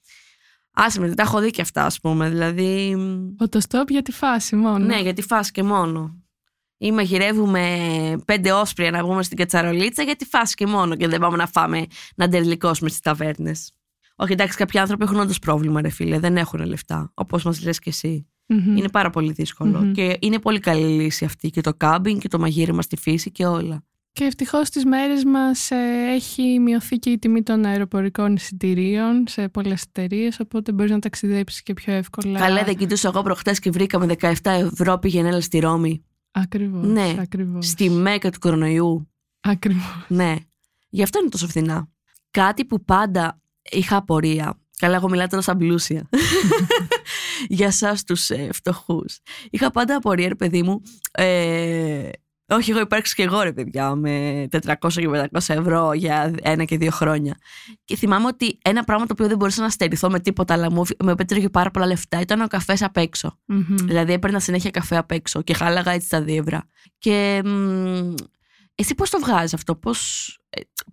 Άσε 0.73 1.01
με, 1.01 1.07
δεν 1.07 1.17
τα 1.17 1.23
έχω 1.23 1.39
δει 1.41 1.51
και 1.51 1.61
αυτά, 1.63 1.85
ας 1.85 2.01
πούμε. 2.01 2.29
Δηλαδή, 2.29 2.97
Οτοστόπ 3.39 3.91
για 3.91 4.03
τη 4.03 4.13
φάση 4.13 4.57
μόνο. 4.57 4.85
ναι, 4.85 5.01
για 5.01 5.13
τη 5.13 5.23
φάση 5.23 5.51
και 5.51 5.63
μόνο. 5.63 6.23
Ή 6.79 6.93
μαγειρεύουμε 6.93 8.23
πέντε 8.25 8.53
όσπρια 8.53 8.91
να 8.91 9.03
βγούμε 9.03 9.23
στην 9.23 9.37
κατσαρολίτσα 9.37 10.03
για 10.03 10.17
τη 10.17 10.25
φάση 10.25 10.55
και 10.55 10.67
μόνο. 10.67 10.97
Και 10.97 11.09
δεν 11.09 11.21
πάμε 11.21 11.37
να 11.37 11.47
φάμε 11.47 11.87
να 12.17 12.29
ντερλικώσουμε 12.29 12.89
στις 12.89 13.01
ταβέρνες. 13.01 13.73
Όχι, 14.21 14.33
εντάξει, 14.33 14.57
κάποιοι 14.57 14.81
άνθρωποι 14.81 15.05
έχουν 15.05 15.19
όντως 15.19 15.39
πρόβλημα, 15.39 15.81
ρε 15.81 15.89
φίλε. 15.89 16.19
Δεν 16.19 16.37
έχουν 16.37 16.65
λεφτά. 16.65 17.11
Όπως 17.15 17.45
μας 17.45 17.63
λες 17.63 17.79
και 17.79 17.89
εσύ. 17.91 18.27
Μμμ. 18.47 18.77
Είναι 18.77 18.89
πάρα 18.89 19.11
πολύ 19.11 19.33
δύσκολο. 19.33 19.79
Μμμ. 19.79 19.93
Και 19.93 20.17
είναι 20.21 20.39
πολύ 20.39 20.61
καλή 20.61 20.87
λύση 21.03 21.25
αυτή. 21.25 21.51
Και 21.51 21.61
το 21.61 21.75
κάμπινγκ 21.75 22.21
και 22.21 22.29
το 22.29 22.39
μαγείρεμα 22.39 22.83
στη 22.83 22.97
φύση 22.97 23.31
και 23.31 23.47
όλα. 23.47 23.83
Και 24.13 24.25
ευτυχώς 24.25 24.67
στις 24.67 24.85
μέρες 24.85 25.25
μας 25.25 25.71
ε, 25.71 25.77
έχει 26.15 26.59
μειωθεί 26.59 26.97
και 26.97 27.11
η 27.11 27.19
τιμή 27.19 27.43
των 27.43 27.65
αεροπορικών 27.65 28.35
εισιτηρίων 28.35 29.25
σε 29.29 29.49
πολλές 29.49 29.83
εταιρείες, 29.83 30.41
οπότε 30.41 30.73
μπορείς 30.73 30.91
να 30.91 30.99
ταξιδέψεις 30.99 31.63
και 31.63 31.75
πιο 31.75 31.93
εύκολα. 31.93 32.39
Καλέ, 32.39 32.65
δεν 32.65 32.77
κοιτούσα 32.77 33.09
εγώ 33.09 33.23
προχτές 33.23 33.59
και 33.59 33.71
βρήκαμε 33.71 34.15
17 34.21 34.33
ευρώ 34.43 34.99
πήγαινε 34.99 35.29
έλα 35.29 35.41
στη 35.41 35.59
Ρώμη. 35.59 36.05
Ακριβώς, 36.31 36.87
Ναι. 36.87 37.15
ακριβώς. 37.19 37.67
Στη 37.67 37.91
μέκα 37.91 38.31
του 38.31 38.39
κορονοϊού. 38.39 39.11
Ακριβώς. 39.41 40.05
Ναι. 40.09 40.37
Γι' 40.89 41.03
αυτό 41.03 41.19
είναι 41.19 41.29
τόσο 41.29 41.47
φθηνά. 41.47 41.89
Κάτι 42.31 42.65
που 42.65 42.85
πάντα 42.85 43.41
είχα 43.71 43.97
απορία 43.97 44.59
Καλά, 44.79 44.97
εγώ 44.97 45.09
μιλάω 45.09 45.27
τώρα 45.27 45.43
σαν 45.43 45.59
πλούσια. 45.59 46.09
Για 47.49 47.67
εσάς 47.67 48.05
τους 48.05 48.31
ε, 48.31 48.49
φτωχούς. 48.53 49.19
Είχα 49.51 49.71
πάντα 49.71 49.97
απορία, 49.97 50.29
ρε 50.29 50.35
παιδί 50.35 50.63
μου. 50.63 50.83
Ε, 51.11 52.09
όχι, 52.51 52.71
εγώ 52.71 52.81
υπάρξει 52.81 53.15
και 53.15 53.23
εγώ 53.23 53.43
ρε 53.43 53.53
παιδιά 53.53 53.95
με 53.95 54.47
400 54.51 54.75
και 54.93 55.09
500 55.09 55.27
ευρώ 55.33 55.93
για 55.93 56.35
ένα 56.43 56.65
και 56.65 56.77
δύο 56.77 56.91
χρόνια. 56.91 57.37
Και 57.85 57.97
θυμάμαι 57.97 58.27
ότι 58.27 58.59
ένα 58.63 58.85
πράγμα 58.85 59.07
το 59.07 59.13
οποίο 59.13 59.29
δεν 59.29 59.37
μπορούσα 59.37 59.63
να 59.63 59.71
στερηθώ 59.71 60.11
με 60.11 60.21
τίποτα, 60.21 60.55
αλλά 60.55 60.73
μου 60.73 60.83
με 61.05 61.13
επέτρεγε 61.13 61.49
πάρα 61.49 61.71
πολλά 61.71 61.87
λεφτά, 61.87 62.21
ήταν 62.21 62.41
ο 62.41 62.47
καφές 62.47 62.83
απ' 62.83 62.97
έξω. 62.97 63.39
Μμμ. 63.45 63.77
Δηλαδή 63.77 64.13
έπαιρνα 64.13 64.41
συνέχεια 64.41 64.71
καφέ 64.71 64.97
απ' 64.97 65.11
έξω 65.11 65.43
και 65.43 65.55
χάλαγα 65.55 65.93
έτσι 65.93 66.09
τα 66.09 66.23
δίευρα. 66.23 66.69
Και 66.99 67.43
μ, 67.45 68.15
εσύ 68.75 68.95
πώς 68.95 69.11
το 69.11 69.19
βγάζεις 69.19 69.55
αυτό, 69.55 69.77
πώς 69.77 70.38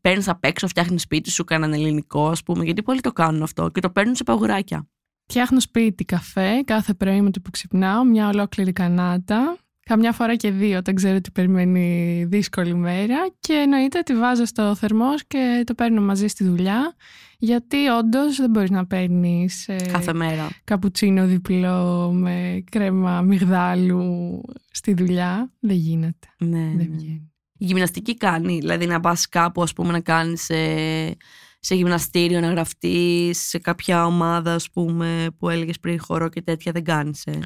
παίρνεις 0.01 0.27
απ' 0.27 0.45
έξω, 0.45 0.67
φτιάχνεις 0.67 1.01
σπίτι 1.01 1.31
σου, 1.31 1.43
κάναν 1.43 1.73
ελληνικό, 1.73 2.29
ας 2.29 2.43
πούμε, 2.43 2.63
γιατί 2.63 2.83
πολλοί 2.83 3.01
το 3.01 3.11
κάνουν 3.11 3.43
αυτό 3.43 3.69
και 3.69 3.79
το 3.79 3.89
παίρνουν 3.89 4.15
σε 4.15 4.23
παγουράκια. 4.23 4.87
Φτιάχνω 5.27 5.59
σπίτι 5.59 6.05
καφέ 6.05 6.61
κάθε 6.65 6.93
πρωί 6.93 7.21
με 7.21 7.31
το 7.31 7.39
που 7.39 7.49
ξυπνάω, 7.49 8.03
μια 8.03 8.27
ολόκληρη 8.27 8.71
κανάτα. 8.71 9.57
Καμιά 9.89 10.11
φορά 10.11 10.35
και 10.35 10.51
δύο 10.51 10.77
όταν 10.77 10.95
ξέρω 10.95 11.15
ότι 11.15 11.31
περιμένει 11.31 12.25
δύσκολη 12.27 12.73
μέρα. 12.75 13.15
Και 13.39 13.53
εννοείται 13.53 13.97
ότι 13.97 14.15
βάζω 14.15 14.45
στο 14.45 14.75
θερμό 14.75 15.15
και 15.27 15.63
το 15.65 15.73
παίρνω 15.73 16.01
μαζί 16.01 16.27
στη 16.27 16.43
δουλειά. 16.43 16.95
Γιατί 17.37 17.87
όντως 17.87 18.37
δεν 18.37 18.49
μπορείς 18.49 18.69
να 18.69 18.85
παίρνεις 18.85 19.69
Κάθε 19.91 20.13
μέρα. 20.13 20.49
καπουτσίνο 20.63 21.25
διπλό 21.25 22.11
με 22.11 22.63
κρέμα 22.71 23.21
μυγδάλου 23.21 24.41
στη 24.71 24.93
δουλειά. 24.93 25.51
Δεν 25.59 25.75
γίνεται. 25.75 26.27
Ναι, 26.37 26.49
Δεν 26.49 26.75
ναι. 26.75 26.87
βγαίνει. 26.91 27.31
Η 27.57 27.65
γυμναστική 27.65 28.17
κάνει, 28.17 28.57
δηλαδή 28.59 28.85
να 28.85 28.99
πας 28.99 29.29
κάπου 29.29 29.63
ας 29.63 29.73
πούμε 29.73 29.91
να 29.91 29.99
κάνεις 29.99 30.43
σε, 30.43 30.55
σε 31.59 31.75
γυμναστήριο 31.75 32.39
να 32.39 32.47
γραφτείς 32.47 33.39
σε 33.39 33.59
κάποια 33.59 34.05
ομάδα 34.05 34.53
ας 34.53 34.69
πούμε 34.69 35.27
που 35.37 35.49
έλεγες 35.49 35.79
πριν 35.79 35.99
χορό 35.99 36.29
και 36.29 36.41
τέτοια 36.41 36.71
δεν 36.71 36.83
κάνεις 36.83 37.25
ε. 37.25 37.39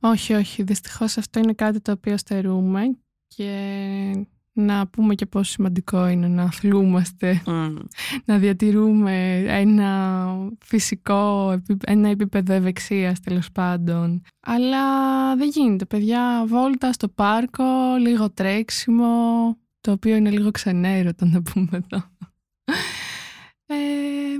Όχι, 0.00 0.32
όχι. 0.32 0.62
Δυστυχώς 0.62 1.16
αυτό 1.16 1.38
είναι 1.38 1.52
κάτι 1.52 1.80
το 1.80 1.92
οποίο 1.92 2.16
στερούμε 2.16 2.82
και 3.26 3.50
να 4.60 4.86
πούμε 4.86 5.14
και 5.14 5.26
πόσο 5.26 5.50
σημαντικό 5.50 6.06
είναι 6.06 6.28
να 6.28 6.42
αθλούμαστε, 6.42 7.42
Μμ. 7.46 7.74
να 8.24 8.38
διατηρούμε 8.38 9.44
ένα 9.46 10.28
φυσικό, 10.64 11.50
επί- 11.52 11.82
ένα 11.90 12.08
επίπεδο 12.08 12.52
ευεξίας 12.52 13.20
τέλος 13.20 13.50
πάντων. 13.52 14.22
Αλλά 14.40 15.36
δεν 15.36 15.48
γίνεται, 15.48 15.84
παιδιά. 15.84 16.44
Βόλτα 16.46 16.92
στο 16.92 17.08
πάρκο, 17.08 17.64
λίγο 18.00 18.30
τρέξιμο, 18.30 19.12
το 19.80 19.92
οποίο 19.92 20.16
είναι 20.16 20.30
λίγο 20.30 20.50
ξενέρωτο 20.50 21.24
να 21.26 21.42
πούμε 21.42 21.68
εδώ. 21.72 22.04
Ε, 23.70 23.76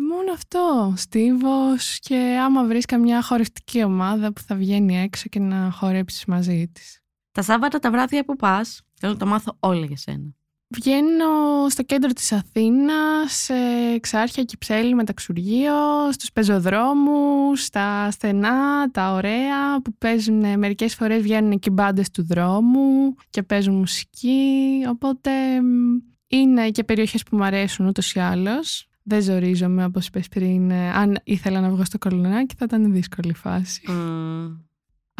μόνο 0.09 0.33
αυτό, 0.33 0.92
στίβος 0.96 1.98
και 2.00 2.38
άμα 2.44 2.64
βρεις 2.64 2.85
καμιά 2.85 3.22
χορευτική 3.22 3.85
ομάδα 3.85 4.33
που 4.33 4.40
θα 4.40 4.54
βγαίνει 4.54 4.98
έξω 4.98 5.28
και 5.28 5.38
να 5.38 5.70
χορέψεις 5.70 6.24
μαζί 6.24 6.68
της. 6.72 7.00
Τα 7.33 7.42
Σάββατα 7.42 7.78
τα 7.78 7.90
βράδια 7.90 8.24
που 8.24 8.37
πας 8.37 8.83
θέλω 8.99 9.13
να 9.13 9.19
το 9.19 9.27
μάθω 9.27 9.57
όλα 9.61 9.85
για 9.85 9.97
σένα. 9.97 10.33
Βγαίνω 10.71 11.69
στο 11.69 11.83
κέντρο 11.83 12.11
της 12.13 12.33
Αθήνας, 12.33 13.33
σε 13.33 13.55
Ξάρχια, 14.01 14.45
Κυψέλη, 14.45 14.95
Μεταξουργείο, 14.95 16.13
στους 16.13 16.33
πεζοδρόμους, 16.33 17.65
στα 17.65 18.11
στενά, 18.11 18.91
τα 18.91 19.13
ωραία 19.13 19.83
που 19.85 19.95
παίζουν, 19.99 20.59
μερικές 20.59 20.95
φορές 20.95 21.23
βγαίνουν 21.23 21.59
και 21.59 21.71
μπάντες 21.71 22.11
του 22.11 22.27
δρόμου 22.27 23.15
και 23.31 23.43
παίζουν 23.43 23.75
μουσική, 23.75 24.85
οπότε 24.89 25.31
μ, 25.63 25.97
είναι 26.27 26.71
και 26.71 26.85
περιοχές 26.85 27.23
που 27.23 27.37
μου 27.37 27.45
αρέσουν 27.45 27.87
ούτως 27.87 28.15
ή 28.15 28.21
άλλως. 28.21 28.87
Δεν 29.03 29.23
ζορίζομαι 29.23 29.85
όπως 29.85 30.07
είπες 30.07 30.29
πριν, 30.29 30.71
ε, 30.71 30.91
αν 30.91 31.19
ήθελα 31.25 31.61
να 31.61 31.71
βγω 31.71 31.85
στο 31.85 31.99
κολονάκι 31.99 32.55
θα 32.59 32.65
ήταν 32.65 32.93
δύσκολη 32.93 33.35
φάση. 33.35 33.91
Μμ. 33.91 34.67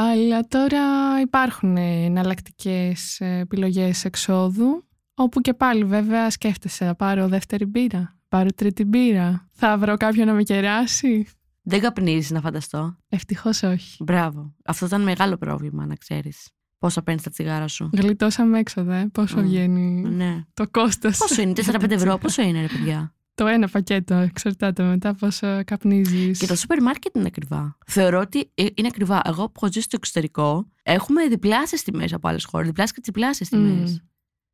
Αλλά 0.01 0.41
τώρα 0.49 0.81
υπάρχουν 1.21 1.77
εναλλακτικές 1.77 3.21
επιλογές 3.21 4.05
εξόδου, 4.05 4.85
όπου 5.15 5.41
και 5.41 5.55
πάλι 5.55 5.85
βέβαια 5.85 6.31
σκέφτεσαι 6.31 6.85
να 6.85 6.95
πάρω 6.95 7.29
δεύτερη 7.29 7.65
μπύρα, 7.65 8.17
πάρω 8.29 8.49
τρίτη 8.55 8.85
μπύρα, 8.85 9.49
θα 9.53 9.79
βρω 9.79 9.97
κάποιον 9.97 10.27
να 10.27 10.33
με 10.33 10.43
κεράσει. 10.43 11.27
Δεν 11.63 11.81
καπνίζεις 11.81 12.31
να 12.31 12.41
φανταστώ. 12.41 12.97
Ευτυχώς 13.09 13.63
όχι. 13.63 14.05
Μπράβο. 14.05 14.55
Αυτό 14.65 14.87
ήταν 14.87 15.03
μεγάλο 15.03 15.37
πρόβλημα 15.37 15.87
να 15.87 15.95
ξέρεις. 15.95 16.49
Πόσα 16.79 17.03
παίρνεις 17.03 17.23
τα 17.23 17.31
τσιγάρα 17.31 17.69
σου. 17.69 17.91
Γλιτώσαμε 17.93 18.59
έξοδα, 18.59 18.95
ε. 18.95 19.07
πόσο 19.13 19.39
Μμ. 19.39 19.43
βγαίνει 19.43 20.01
Ναι. 20.09 20.45
το 20.55 20.69
κόστος. 20.71 21.19
Πόσο 21.19 21.43
είναι, 21.43 21.53
4-5 21.53 21.91
ευρώ, 21.91 22.19
πόσο 22.19 22.43
είναι 22.43 22.61
ρε 22.61 22.67
παιδιά; 22.67 23.15
Το 23.39 23.47
ένα 23.47 23.69
πακέτο, 23.69 24.15
εξαρτάται 24.15 24.83
μετά 24.83 25.15
πόσο 25.15 25.65
καπνίζεις. 25.65 26.39
Και 26.39 26.47
τα 26.47 26.57
σούπερ 26.57 26.83
μάρκετ 26.83 27.17
είναι 27.17 27.27
ακριβά. 27.27 27.77
Θεωρώ 27.87 28.21
ότι 28.21 28.51
ε, 28.55 28.67
είναι 28.75 28.89
ακριβά. 28.89 29.21
Εγώ 29.25 29.45
που 29.45 29.53
έχω 29.57 29.67
ζήσει 29.67 29.81
στο 29.85 29.97
εξωτερικό, 29.97 30.69
έχουμε 30.83 31.27
διπλάσιες 31.29 31.83
τιμές 31.83 32.13
από 32.13 32.29
άλλες 32.29 32.45
χώρες. 32.45 32.67
Διπλάσιες 32.67 32.97
και 32.97 33.01
τριπλάσιες 33.01 33.49
τιμές. 33.49 34.03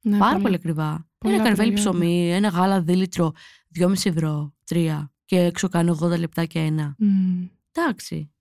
Μμ. 0.03 0.11
Ναι, 0.11 0.19
Πάρα 0.19 0.39
πολύ 0.39 0.55
ακριβά. 0.55 1.09
πολλά 1.19 1.35
ένα 1.35 1.45
καρβέλι 1.45 1.73
προϊόντα. 1.73 1.91
ψωμί, 1.91 2.33
ένα 2.33 2.49
γάλα 2.49 2.81
δίλητρο, 2.83 3.33
2,5 3.79 4.11
ευρώ, 4.11 4.55
3. 4.71 5.11
Και 5.25 5.39
έξω 5.39 5.69
κάνω 5.69 5.99
80 6.03 6.19
λεπτά 6.19 6.45
και 6.45 6.59
ένα. 6.59 6.95
Μμ. 6.99 7.45
Εντάξει. 7.73 8.33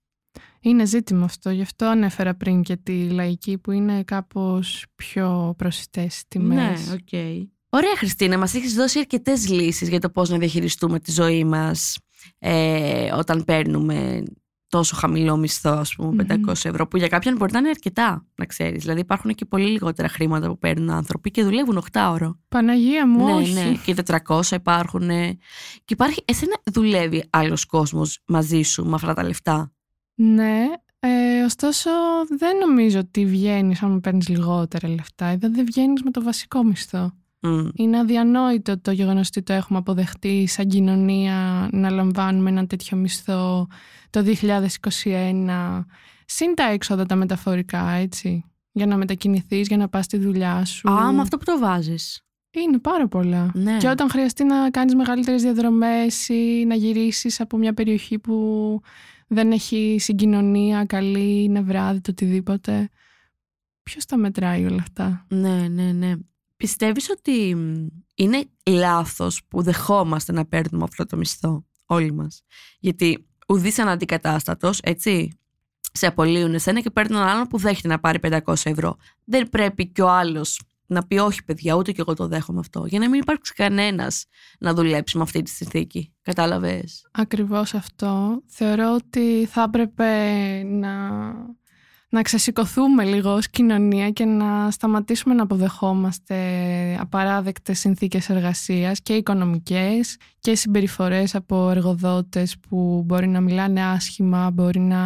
Είναι 0.60 0.84
ζήτημα 0.86 1.24
αυτό, 1.24 1.50
γι' 1.50 1.62
αυτό 1.62 1.86
ανέφερα 1.86 2.34
πριν 2.34 2.62
και 2.62 2.76
τη 2.76 3.08
λαϊκή 3.08 3.58
που 3.58 3.70
είναι 3.70 4.02
κάπως 4.04 4.86
πιο 4.94 5.54
προσιτές 5.58 6.24
τιμές. 6.28 6.88
Ναι, 6.88 6.94
οκ. 6.94 7.42
Ωραία, 7.74 7.96
Χριστίνα, 7.96 8.38
μας 8.38 8.54
έχεις 8.54 8.74
δώσει 8.74 8.98
αρκετές 8.98 9.48
λύσεις 9.48 9.88
για 9.88 10.00
το 10.00 10.10
πώς 10.10 10.28
να 10.28 10.38
διαχειριστούμε 10.38 11.00
τη 11.00 11.10
ζωή 11.10 11.44
μας 11.44 11.98
ε, 12.38 13.12
όταν 13.12 13.44
παίρνουμε 13.44 14.22
τόσο 14.68 14.96
χαμηλό 14.96 15.36
μισθό, 15.36 15.70
ας 15.70 15.94
πούμε, 15.94 16.26
500 16.28 16.36
Μμμ. 16.38 16.48
ευρώ, 16.48 16.86
που 16.88 16.96
για 16.96 17.08
κάποιον 17.08 17.36
μπορεί 17.36 17.52
να 17.52 17.58
είναι 17.58 17.68
αρκετά, 17.68 18.26
να 18.34 18.44
ξέρεις. 18.44 18.82
Δηλαδή, 18.82 19.00
υπάρχουν 19.00 19.34
και 19.34 19.44
πολύ 19.44 19.66
λιγότερα 19.66 20.08
χρήματα 20.08 20.48
που 20.48 20.58
παίρνουν 20.58 20.90
άνθρωποι 20.90 21.30
και 21.30 21.42
δουλεύουν 21.42 21.76
8 21.92 22.10
ώρο. 22.12 22.38
Παναγία 22.48 23.08
μου, 23.08 23.24
ναι, 23.24 23.32
όχι. 23.32 23.52
ναι, 23.52 23.74
και 23.84 23.94
400 24.26 24.40
υπάρχουν. 24.50 25.10
ε. 25.10 25.32
Και 25.84 25.94
υπάρχει, 25.94 26.22
εσένα 26.24 26.56
δουλεύει 26.72 27.24
άλλος 27.30 27.64
κόσμος 27.64 28.18
μαζί 28.26 28.62
σου 28.62 28.84
με 28.84 28.94
αυτά 28.94 29.14
τα 29.14 29.22
λεφτά; 29.24 29.72
Ναι, 30.14 30.64
ε, 30.98 31.42
ωστόσο 31.44 31.90
δεν 32.38 32.56
νομίζω 32.56 32.98
ότι 32.98 33.26
βγαίνεις 33.26 33.82
αν 33.82 34.00
παίρνεις 34.00 34.28
λιγότερα 34.28 34.88
λεφτά. 34.88 35.26
Εδώ 35.26 35.50
δεν 35.50 35.64
βγαίνεις 35.64 36.02
με 36.02 36.10
το 36.10 36.22
βασικό 36.22 36.64
μισθό. 36.64 37.12
Μμ. 37.44 37.68
Είναι 37.74 37.98
αδιανόητο 37.98 38.80
το 38.80 38.90
γεγονός 38.90 39.28
ότι 39.28 39.42
το 39.42 39.52
έχουμε 39.52 39.78
αποδεχτεί 39.78 40.46
σαν 40.46 40.68
κοινωνία 40.68 41.68
να 41.72 41.90
λαμβάνουμε 41.90 42.50
ένα 42.50 42.66
τέτοιο 42.66 42.96
μισθό 42.96 43.66
το 44.10 44.24
2021 45.02 45.84
συν 46.24 46.54
τα 46.54 46.70
έξοδα 46.70 47.06
τα 47.06 47.14
μεταφορικά, 47.14 47.88
έτσι. 47.90 48.44
Για 48.72 48.86
να 48.86 48.96
μετακινηθείς, 48.96 49.66
για 49.66 49.76
να 49.76 49.88
πας 49.88 50.04
στη 50.04 50.18
δουλειά 50.18 50.64
σου. 50.64 50.90
Α, 50.90 51.12
με 51.12 51.20
αυτό 51.20 51.36
που 51.36 51.44
το 51.44 51.58
βάζεις. 51.58 52.22
Είναι 52.50 52.78
πάρα 52.78 53.08
πολλά. 53.08 53.50
Ναι. 53.54 53.76
Και 53.76 53.88
όταν 53.88 54.10
χρειαστεί 54.10 54.44
να 54.44 54.70
κάνεις 54.70 54.94
μεγαλύτερες 54.94 55.42
διαδρομές 55.42 56.28
ή 56.28 56.64
να 56.66 56.74
γυρίσεις 56.74 57.40
από 57.40 57.56
μια 57.56 57.74
περιοχή 57.74 58.18
που 58.18 58.80
δεν 59.26 59.52
έχει 59.52 59.96
συγκοινωνία 59.98 60.84
καλή, 60.84 61.42
είναι 61.42 61.60
βράδυ, 61.60 62.00
το 62.00 62.10
οτιδήποτε. 62.10 62.88
Ποιος 63.82 64.04
τα 64.04 64.16
μετράει 64.16 64.64
όλα 64.64 64.80
αυτά; 64.80 65.26
Ναι, 65.28 65.68
ναι, 65.68 65.92
ναι. 65.92 66.12
Πιστεύεις 66.64 67.10
ότι 67.10 67.54
μ, 67.54 67.86
είναι 68.14 68.44
λάθος 68.66 69.40
που 69.48 69.62
δεχόμαστε 69.62 70.32
να 70.32 70.46
παίρνουμε 70.46 70.84
αυτό 70.84 71.06
το 71.06 71.16
μισθό 71.16 71.64
όλοι 71.86 72.12
μας; 72.12 72.42
Γιατί 72.78 73.26
ουδής 73.48 73.78
αναντικατάστατος, 73.78 74.80
έτσι, 74.82 75.38
σε 75.92 76.06
απολύουν 76.06 76.54
εσένα 76.54 76.80
και 76.80 76.90
παίρνουν 76.90 77.16
έναν 77.20 77.28
άλλον 77.28 77.46
που 77.46 77.58
δέχεται 77.58 77.88
να 77.88 78.00
πάρει 78.00 78.18
500 78.22 78.40
ευρώ. 78.64 78.96
Δεν 79.24 79.48
πρέπει 79.48 79.86
και 79.88 80.02
ο 80.02 80.10
άλλος 80.10 80.60
να 80.86 81.06
πει 81.06 81.18
όχι 81.18 81.44
παιδιά, 81.44 81.74
ούτε 81.74 81.92
και 81.92 82.00
εγώ 82.00 82.14
το 82.14 82.28
δέχομαι 82.28 82.60
αυτό. 82.60 82.84
Για 82.86 82.98
να 82.98 83.08
μην 83.08 83.20
υπάρξει 83.20 83.52
κανένας 83.54 84.24
να 84.58 84.74
δουλέψει 84.74 85.16
με 85.16 85.22
αυτή 85.22 85.42
τη 85.42 85.50
συνθήκη. 85.50 86.12
Κατάλαβες; 86.22 87.06
Ακριβώς 87.10 87.74
αυτό. 87.74 88.42
Θεωρώ 88.46 88.94
ότι 88.94 89.46
θα 89.50 89.62
έπρεπε 89.62 90.08
να, 90.62 90.90
να 92.14 92.22
ξεσηκωθούμε 92.22 93.04
λίγο 93.04 93.32
ως 93.34 93.50
κοινωνία 93.50 94.10
και 94.10 94.24
να 94.24 94.70
σταματήσουμε 94.70 95.34
να 95.34 95.42
αποδεχόμαστε 95.42 96.36
απαράδεκτες 97.00 97.78
συνθήκες 97.78 98.28
εργασίας 98.30 99.00
και 99.00 99.12
οικονομικές 99.14 100.16
και 100.40 100.54
συμπεριφορές 100.54 101.34
από 101.34 101.70
εργοδότες 101.70 102.56
που 102.68 103.02
μπορεί 103.06 103.28
να 103.28 103.40
μιλάνε 103.40 103.84
άσχημα, 103.84 104.50
μπορεί 104.50 104.80
να 104.80 105.00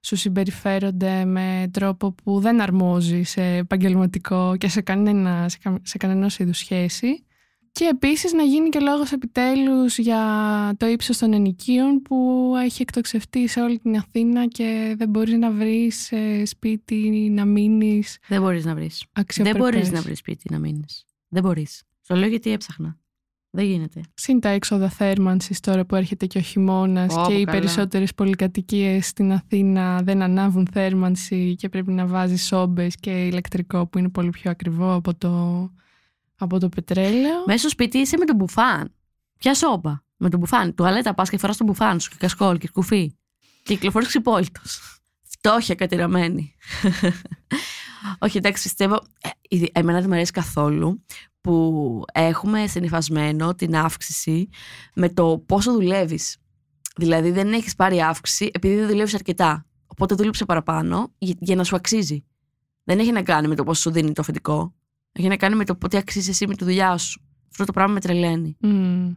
σου 0.00 0.16
συμπεριφέρονται 0.16 1.24
με 1.24 1.68
τρόπο 1.72 2.12
που 2.12 2.40
δεν 2.40 2.60
αρμόζει 2.60 3.22
σε 3.22 3.42
επαγγελματικό 3.42 4.56
και 4.58 4.68
σε, 4.68 4.80
κανένα, 4.80 5.48
σε, 5.48 5.58
κα- 5.62 5.80
σε 5.82 5.98
κανένας 5.98 6.38
είδους 6.38 6.58
σχέση. 6.58 7.24
Και 7.78 7.88
επίσης 7.92 8.32
να 8.32 8.42
γίνει 8.42 8.68
και 8.68 8.78
λόγος 8.78 9.12
επιτέλους 9.12 9.98
για 9.98 10.22
το 10.76 10.86
ύψος 10.86 11.18
των 11.18 11.32
ενοικίων 11.32 12.02
που 12.02 12.52
έχει 12.64 12.82
εκτοξευτεί 12.82 13.48
σε 13.48 13.60
όλη 13.60 13.78
την 13.78 13.96
Αθήνα 13.96 14.46
και 14.46 14.94
δεν 14.98 15.08
μπορείς 15.08 15.36
να 15.36 15.50
βρεις 15.50 16.12
ε, 16.12 16.44
σπίτι 16.44 17.30
να 17.32 17.44
μείνεις 17.44 18.18
Δεν 18.28 18.40
μπορείς 18.40 18.64
να 18.64 18.74
βρεις. 18.74 18.98
Δεν 18.98 19.22
αξιοπρεπές. 19.22 19.60
μπορείς 19.60 19.90
να 19.90 20.00
βρεις 20.00 20.18
σπίτι 20.18 20.52
να 20.52 20.58
μείνεις. 20.58 21.04
Δεν 21.28 21.42
μπορείς. 21.42 21.82
Το 22.06 22.14
λέω 22.14 22.28
γιατί 22.28 22.52
έψαχνα. 22.52 22.98
Δεν 23.50 23.64
γίνεται. 23.64 24.00
Συν 24.14 24.40
τα 24.40 24.48
έξοδα 24.48 24.88
θέρμανσης 24.88 25.60
τώρα 25.60 25.84
που 25.84 25.94
έρχεται 25.94 26.26
και 26.26 26.38
ο 26.38 26.40
χειμώνας 26.40 27.14
Ω, 27.14 27.24
και 27.26 27.32
οι 27.32 27.44
καλά. 27.44 27.58
περισσότερες 27.58 28.14
πολυκατοικίες 28.14 29.06
στην 29.06 29.32
Αθήνα 29.32 30.02
δεν 30.02 30.22
ανάβουν 30.22 30.68
θέρμανση 30.72 31.54
και 31.54 31.68
πρέπει 31.68 31.92
να 31.92 32.06
βάζεις 32.06 32.46
σόμπες 32.46 32.96
και 32.96 33.26
ηλεκτρικό 33.26 33.86
που 33.86 33.98
είναι 33.98 34.08
πολύ 34.08 34.30
πιο 34.30 34.50
ακριβό 34.50 34.92
από 34.92 35.14
το, 35.14 35.70
από 36.38 36.58
το 36.58 36.68
πετρέλαιο. 36.68 37.42
Μέσα 37.46 37.58
στο 37.58 37.68
σπίτι 37.68 37.98
είσαι 37.98 38.16
με 38.16 38.24
τον 38.24 38.36
μπουφάν. 38.36 38.94
Ποια 39.38 39.54
σώπα. 39.54 40.04
Με 40.16 40.28
τον 40.30 40.38
μπουφάν. 40.40 40.74
Τουαλέτα 40.74 41.14
πας 41.14 41.30
και 41.30 41.38
φοράς 41.38 41.56
τον 41.56 41.66
μπουφάν 41.66 42.00
σου 42.00 42.10
και 42.10 42.16
κασκόλ 42.18 42.58
και 42.58 42.68
κουφί. 42.68 43.16
Και 43.62 43.74
κυκλοφορείς 43.74 44.08
ξυπόλυτος. 44.08 45.00
Φτώχεια 45.22 45.74
κατηραμένη. 45.74 46.54
Όχι, 48.18 48.36
εντάξει, 48.38 48.62
πιστεύω. 48.62 48.94
ε, 49.20 49.28
ήδη- 49.48 49.70
Εμένα 49.74 49.98
δεν 49.98 50.08
μου 50.08 50.14
αρέσει 50.14 50.32
καθόλου 50.32 51.04
που 51.40 52.02
έχουμε 52.12 52.66
συνηθισμένο 52.66 53.54
την 53.54 53.76
αύξηση 53.76 54.48
με 54.94 55.08
το 55.08 55.38
πόσο 55.46 55.72
δουλεύεις. 55.72 56.36
Δηλαδή 56.96 57.30
δεν 57.30 57.52
έχεις 57.52 57.74
πάρει 57.74 58.00
αύξηση 58.00 58.50
επειδή 58.54 58.74
δεν 58.76 58.88
δουλεύεις 58.88 59.14
αρκετά. 59.14 59.66
Οπότε 59.86 60.14
δούλεψε 60.14 60.44
παραπάνω 60.44 61.12
για, 61.18 61.34
για 61.38 61.56
να 61.56 61.64
σου 61.64 61.76
αξίζει. 61.76 62.24
Δεν 62.84 62.98
έχει 62.98 63.12
να 63.12 63.22
κάνει 63.22 63.48
με 63.48 63.54
το 63.54 63.64
πόσο 63.64 63.80
σου 63.80 63.90
δίνει 63.90 64.12
το 64.12 64.20
αφεντικό. 64.20 64.74
Έχει 65.12 65.28
να 65.28 65.36
κάνει 65.36 65.54
με 65.54 65.64
το 65.64 65.74
πότε 65.74 65.96
αξίζεις 65.96 66.28
εσύ 66.28 66.46
με 66.46 66.54
τη 66.54 66.64
δουλειά 66.64 66.96
σου. 66.96 67.20
Αυτό 67.50 67.64
το 67.64 67.72
πράγμα 67.72 67.92
με 67.94 68.00
τρελαίνει. 68.00 68.56
Μμ. 68.60 69.10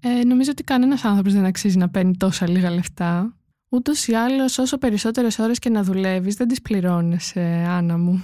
Ε, 0.00 0.24
νομίζω 0.26 0.50
ότι 0.50 0.62
κανένας 0.64 1.04
άνθρωπος 1.04 1.32
δεν 1.32 1.44
αξίζει 1.44 1.76
να 1.78 1.88
παίρνει 1.88 2.16
τόσα 2.16 2.48
λίγα 2.48 2.70
λεφτά. 2.70 3.36
Ούτως 3.68 4.06
ή 4.06 4.14
άλλως, 4.14 4.58
όσο 4.58 4.78
περισσότερες 4.78 5.38
ώρες 5.38 5.58
και 5.58 5.68
να 5.70 5.82
δουλεύεις, 5.82 6.34
δεν 6.34 6.48
τις 6.48 6.62
πληρώνεσαι, 6.62 7.64
Άννα 7.68 7.98
μου. 7.98 8.22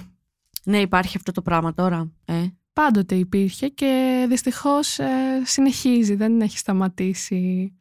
Ναι, 0.63 0.77
υπάρχει 0.77 1.17
αυτό 1.17 1.31
το 1.31 1.41
πράγμα 1.41 1.73
τώρα. 1.73 2.11
Ε. 2.25 2.45
Πάντοτε 2.73 3.15
υπήρχε 3.15 3.67
και 3.67 4.25
δυστυχώς 4.29 4.99
ε, 4.99 5.05
συνεχίζει, 5.43 6.15
δεν 6.15 6.41
έχει 6.41 6.57
σταματήσει 6.57 7.73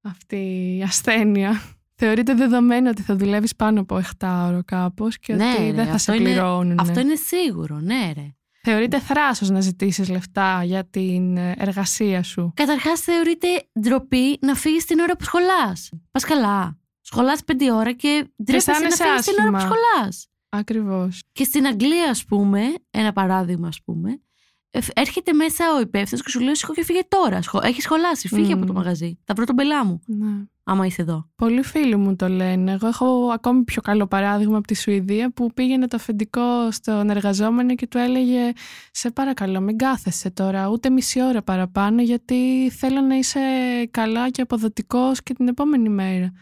αυτή 0.00 0.74
η 0.78 0.82
ασθένεια. 0.82 1.62
Θεωρείται 1.94 2.34
δεδομένο 2.34 2.88
ότι 2.90 3.02
θα 3.02 3.16
δουλεύεις 3.16 3.56
πάνω 3.56 3.80
από 3.80 4.00
7 4.18 4.46
ώρο 4.48 4.62
κάπως 4.64 5.18
και 5.18 5.34
Ναι, 5.34 5.52
ότι 5.52 5.62
ρε, 5.62 5.72
δεν 5.72 5.86
θα 5.86 5.92
αυτό 5.92 6.12
σε 6.12 6.18
είναι- 6.18 6.30
πληρώνουν. 6.30 6.78
Αυτό 6.80 7.00
είναι 7.00 7.14
σίγουρο, 7.14 7.78
ναι, 7.80 8.12
ρε. 8.14 8.34
Θεωρείται 8.66 8.98
θράσος 9.00 9.50
να 9.50 9.60
ζητήσεις 9.60 10.08
λεφτά 10.08 10.64
για 10.64 10.84
την 10.84 11.36
ε, 11.36 11.54
εργασία 11.58 12.22
σου. 12.22 12.52
Καταρχάς, 12.56 13.00
θεωρείται 13.00 13.48
ντροπή 13.80 14.38
να 14.40 14.54
φύγεις 14.54 14.84
την 14.84 14.98
ώρα 14.98 15.16
που 15.16 15.24
σχολάς. 15.24 15.90
Πας 16.10 16.24
καλά. 16.24 16.78
Σχολάς 17.00 17.44
πέντε 17.44 17.72
ώρα 17.72 17.92
και 17.92 18.28
ντρέπεσαι 18.42 18.70
να 18.70 18.76
αισθάνεσαι 18.86 19.04
φύγεις 19.04 19.24
την 19.24 19.34
ώρα 19.42 19.50
που 19.50 19.56
άσχημα. 19.56 19.76
σχολάς. 19.76 20.28
Ακριβώς. 20.48 21.22
Και 21.32 21.44
στην 21.44 21.66
Αγγλία, 21.66 22.10
ας 22.10 22.24
πούμε, 22.24 22.60
ένα 22.90 23.12
παράδειγμα, 23.12 23.68
ας 23.68 23.82
πούμε, 23.84 24.10
ε, 24.10 24.16
έρχεται 24.94 25.32
μέσα 25.32 25.64
ο 25.76 25.80
υπεύθυνος 25.80 26.24
και 26.24 26.30
σου 26.30 26.40
λέει: 26.40 26.54
Σηκώ 26.54 26.72
και 26.72 26.84
φύγε 26.84 27.00
τώρα. 27.08 27.38
Έχει 27.62 27.80
σχολάσει, 27.80 28.28
φύγε 28.28 28.54
Μμμ. 28.54 28.58
από 28.62 28.66
το 28.66 28.72
μαγαζί. 28.72 29.18
Θα 29.24 29.34
βρω 29.34 29.44
τον 29.44 29.54
πελά 29.56 29.84
μου, 29.84 30.00
Ναι. 30.06 30.26
άμα 30.64 30.86
είσαι 30.86 31.02
εδώ. 31.02 31.28
Πολλοί 31.36 31.62
φίλοι 31.62 31.96
μου 31.96 32.16
το 32.16 32.28
λένε. 32.28 32.72
Εγώ 32.72 32.86
έχω 32.86 33.30
ακόμη 33.32 33.62
πιο 33.62 33.82
καλό 33.82 34.06
παράδειγμα 34.06 34.56
από 34.56 34.66
τη 34.66 34.74
Σουηδία 34.76 35.30
που 35.32 35.52
πήγαινε 35.54 35.88
το 35.88 35.96
αφεντικό 35.96 36.70
στον 36.70 37.10
εργαζόμενο 37.10 37.74
και 37.74 37.86
του 37.86 37.98
έλεγε 37.98 38.52
«Σε 38.90 39.10
παρακαλώ 39.10 39.60
μην 39.60 39.76
κάθεσαι 39.76 40.30
τώρα 40.30 40.68
ούτε 40.68 40.90
μισή 40.90 41.22
ώρα 41.22 41.42
παραπάνω 41.42 42.02
γιατί 42.02 42.70
θέλω 42.70 43.00
να 43.00 43.14
είσαι 43.16 43.40
καλά 43.90 44.30
και 44.30 44.42
αποδοτικός 44.42 45.22
και 45.22 45.34
την 45.34 45.48
επόμενη 45.48 45.88
μέρα». 45.88 46.32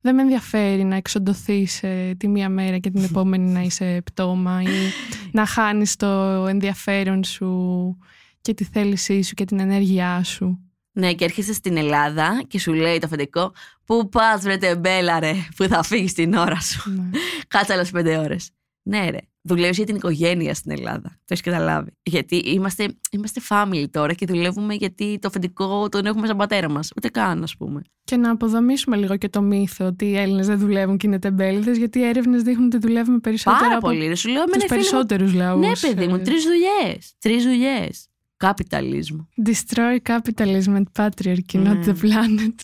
Δεν 0.00 0.14
με 0.14 0.22
ενδιαφέρει 0.22 0.84
να 0.84 0.96
εξοντωθείς 0.96 1.82
ε, 1.82 2.14
τη 2.18 2.28
μία 2.28 2.48
μέρα 2.48 2.78
και 2.78 2.90
την 2.90 3.02
επόμενη 3.02 3.50
να 3.50 3.60
είσαι 3.60 4.02
πτώμα 4.04 4.62
ή 4.62 4.92
να 5.38 5.46
χάνεις 5.46 5.96
το 5.96 6.06
ενδιαφέρον 6.46 7.24
σου 7.24 7.98
και 8.40 8.54
τη 8.54 8.64
θέλησή 8.64 9.22
σου 9.22 9.34
και 9.34 9.44
την 9.44 9.60
ενέργειά 9.60 10.22
σου. 10.24 10.62
Ναι, 10.92 11.12
και 11.12 11.24
έρχεσαι 11.24 11.52
στην 11.52 11.76
Ελλάδα 11.76 12.42
και 12.48 12.58
σου 12.58 12.72
λέει 12.72 12.98
το 12.98 13.06
αφεντικό: 13.06 13.52
Πού 13.84 14.08
πας, 14.08 14.42
βρε 14.42 14.56
τεμπέλα, 14.56 15.20
ρε, 15.20 15.34
που 15.56 15.64
θα 15.64 15.82
φύγεις 15.82 16.12
την 16.12 16.34
ώρα 16.34 16.60
σου. 16.60 16.90
Ναι. 16.90 17.10
Κάτσε 17.48 17.72
άλλες 17.72 17.90
πέντε 17.90 18.16
ώρες. 18.16 18.50
Ναι, 18.82 19.10
ρε. 19.10 19.18
Δουλεύεις 19.48 19.76
για 19.76 19.86
την 19.86 19.96
οικογένεια 19.96 20.54
στην 20.54 20.70
Ελλάδα. 20.70 21.08
Το 21.08 21.24
έχεις 21.28 21.40
καταλάβει. 21.40 21.90
Γιατί 22.02 22.36
είμαστε, 22.36 22.94
είμαστε 23.10 23.40
family 23.48 23.84
τώρα 23.90 24.12
και 24.12 24.26
δουλεύουμε 24.26 24.74
γιατί 24.74 25.18
το 25.20 25.28
αφεντικό 25.28 25.88
τον 25.88 26.06
έχουμε 26.06 26.26
σαν 26.26 26.36
πατέρα 26.36 26.70
μας. 26.70 26.92
Ούτε 26.96 27.08
καν, 27.08 27.42
ας 27.42 27.56
πούμε. 27.56 27.82
Και 28.04 28.16
να 28.16 28.30
αποδομήσουμε 28.30 28.96
λίγο 28.96 29.16
και 29.16 29.28
το 29.28 29.42
μύθο 29.42 29.86
ότι 29.86 30.04
οι 30.04 30.16
Έλληνες 30.16 30.46
δεν 30.46 30.58
δουλεύουν 30.58 30.96
και 30.96 31.06
είναι 31.06 31.18
τεμπέληδες, 31.18 31.76
γιατί 31.78 31.98
οι 31.98 32.02
έρευνες 32.04 32.42
δείχνουν 32.42 32.66
ότι 32.66 32.78
δουλεύουμε 32.78 33.18
περισσότερο 33.18 33.60
Πάρα 33.64 33.76
από 33.76 33.86
πολύ. 33.86 34.06
Ρε. 34.06 34.14
Σου 34.14 34.28
λέω 34.28 34.44
με 34.44 34.52
τους 34.52 34.62
ένα 34.62 34.66
φίλο. 34.66 34.78
μου- 34.80 35.06
περισσότερους 35.06 35.34
λαούς. 35.34 35.60
Ναι, 35.60 35.94
παιδί 35.94 36.06
μου, 36.06 36.18
τρεις 36.18 36.44
δουλειές. 36.44 37.14
Τρεις 37.18 37.44
δουλειές. 37.44 38.06
Καπιταλισμό. 38.36 39.28
Destroy 39.46 39.96
capitalism 40.12 40.76
and 40.76 40.82
patriarchy, 40.98 41.56
not 41.56 41.62
Ναι. 41.62 41.80
the 41.86 41.92
planet. 42.02 42.54